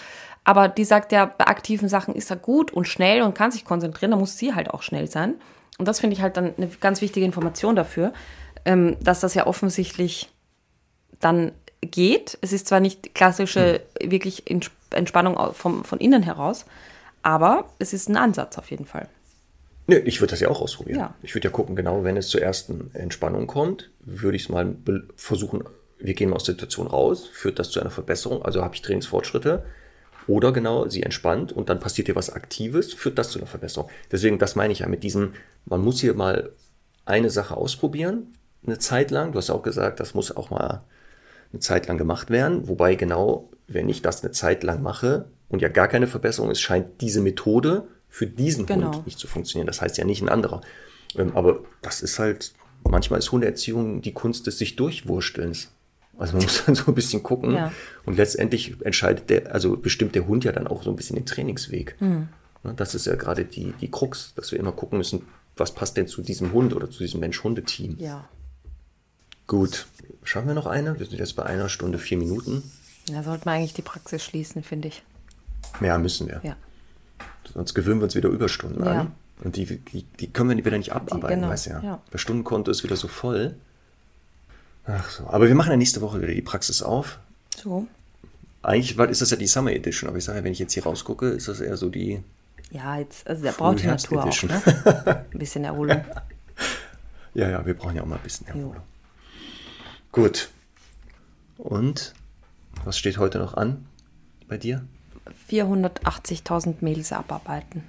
[0.44, 3.66] Aber die sagt ja, bei aktiven Sachen ist er gut und schnell und kann sich
[3.66, 5.36] konzentrieren, da muss sie halt auch schnell sein.
[5.78, 8.14] Und das finde ich halt dann eine ganz wichtige Information dafür,
[8.66, 10.30] ähm, dass das ja offensichtlich
[11.20, 11.52] dann
[11.82, 12.38] geht.
[12.42, 14.12] Es ist zwar nicht klassische, hm.
[14.12, 14.44] wirklich
[14.90, 16.66] Entspannung vom, von innen heraus,
[17.22, 19.08] aber es ist ein Ansatz auf jeden Fall.
[19.88, 21.00] Nö, ich würde das ja auch ausprobieren.
[21.00, 21.16] Ja.
[21.24, 24.76] Ich würde ja gucken, genau, wenn es zur ersten Entspannung kommt, würde ich es mal
[25.16, 25.64] versuchen,
[26.00, 29.64] wir gehen aus der Situation raus, führt das zu einer Verbesserung, also habe ich Trainingsfortschritte.
[30.28, 33.90] Oder genau, sie entspannt und dann passiert hier was Aktives, führt das zu einer Verbesserung.
[34.12, 35.34] Deswegen, das meine ich ja mit diesem,
[35.66, 36.52] man muss hier mal
[37.06, 38.34] eine Sache ausprobieren,
[38.66, 39.32] eine Zeit lang.
[39.32, 40.84] Du hast auch gesagt, das muss auch mal
[41.52, 42.68] eine Zeit lang gemacht werden.
[42.68, 46.62] Wobei genau, wenn ich das eine Zeit lang mache und ja gar keine Verbesserung ist,
[46.62, 48.94] scheint diese Methode für diesen genau.
[48.94, 49.68] Hund nicht zu funktionieren.
[49.68, 50.62] Das heißt ja nicht ein anderer.
[51.16, 55.72] Ähm, aber das ist halt, manchmal ist Hundeerziehung die Kunst des sich Durchwurstelns.
[56.18, 57.54] Also man muss dann so ein bisschen gucken.
[57.54, 57.72] Ja.
[58.06, 61.26] Und letztendlich entscheidet der, also bestimmt der Hund ja dann auch so ein bisschen den
[61.26, 61.96] Trainingsweg.
[62.00, 62.30] Mhm.
[62.76, 65.24] Das ist ja gerade die, die Krux, dass wir immer gucken müssen,
[65.56, 67.98] was passt denn zu diesem Hund oder zu diesem Mensch-Hunde-Team.
[68.00, 68.28] Ja.
[69.48, 69.88] Gut,
[70.24, 71.00] schaffen wir noch eine?
[71.00, 72.70] Wir sind jetzt bei einer Stunde vier Minuten.
[73.08, 75.04] Da sollten wir eigentlich die Praxis schließen, finde ich.
[75.80, 76.42] Ja, müssen wir.
[76.44, 76.56] Ja.
[77.54, 79.02] Sonst gewöhnen wir uns wieder Überstunden ja.
[79.02, 79.12] an.
[79.44, 81.50] Und die, die, die können wir wieder nicht abarbeiten, die, genau.
[81.50, 81.82] weißt du ja.
[81.82, 82.02] ja.
[82.12, 83.56] Der Stundenkonto ist wieder so voll.
[84.86, 85.28] Ach so.
[85.28, 87.20] Aber wir machen ja nächste Woche wieder die Praxis auf.
[87.56, 87.88] So.
[88.64, 91.30] Eigentlich ist das ja die Summer Edition, aber ich sage, wenn ich jetzt hier rausgucke,
[91.30, 92.22] ist das eher so die.
[92.72, 94.62] Ja, jetzt, also da braucht die Natur auch, ne?
[95.32, 96.04] Ein bisschen Erholung.
[97.34, 98.74] ja, ja, wir brauchen ja auch mal ein bisschen Erholung.
[98.74, 98.82] Jo.
[100.12, 100.50] Gut.
[101.58, 102.14] Und
[102.86, 103.86] was steht heute noch an
[104.48, 104.86] bei dir?
[105.50, 107.84] 480.000 Mails abarbeiten.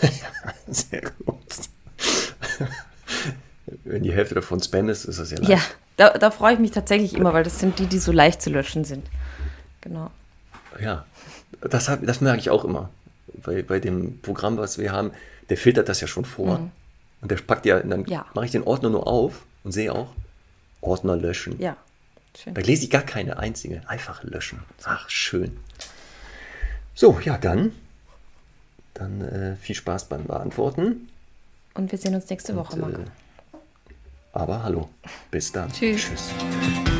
[0.66, 1.36] Sehr gut.
[3.84, 5.50] Wenn die Hälfte davon Spam ist, ist das ja leicht.
[5.50, 5.60] Ja,
[5.96, 8.50] da, da freue ich mich tatsächlich immer, weil das sind die, die so leicht zu
[8.50, 9.06] löschen sind.
[9.80, 10.10] Genau.
[10.80, 11.04] Ja,
[11.60, 12.90] das, hab, das merke ich auch immer.
[13.44, 15.12] Bei, bei dem Programm, was wir haben,
[15.48, 16.58] der filtert das ja schon vor.
[16.58, 16.70] Mhm.
[17.20, 18.26] Und der packt ja, dann ja.
[18.34, 20.08] mache ich den Ordner nur auf und sehe auch,
[20.80, 21.60] Ordner löschen.
[21.60, 21.76] Ja.
[22.36, 22.54] Schön.
[22.54, 23.82] Da lese ich gar keine einzige.
[23.88, 24.60] Einfach löschen.
[24.84, 25.56] Ach, schön.
[26.94, 27.72] So, ja, dann.
[28.94, 31.08] Dann äh, viel Spaß beim Beantworten.
[31.74, 32.94] Und wir sehen uns nächste Woche, Und.
[32.94, 33.58] Äh,
[34.32, 34.88] aber hallo.
[35.30, 35.72] Bis dann.
[35.72, 36.06] Tschüss.
[36.06, 36.97] Tschüss.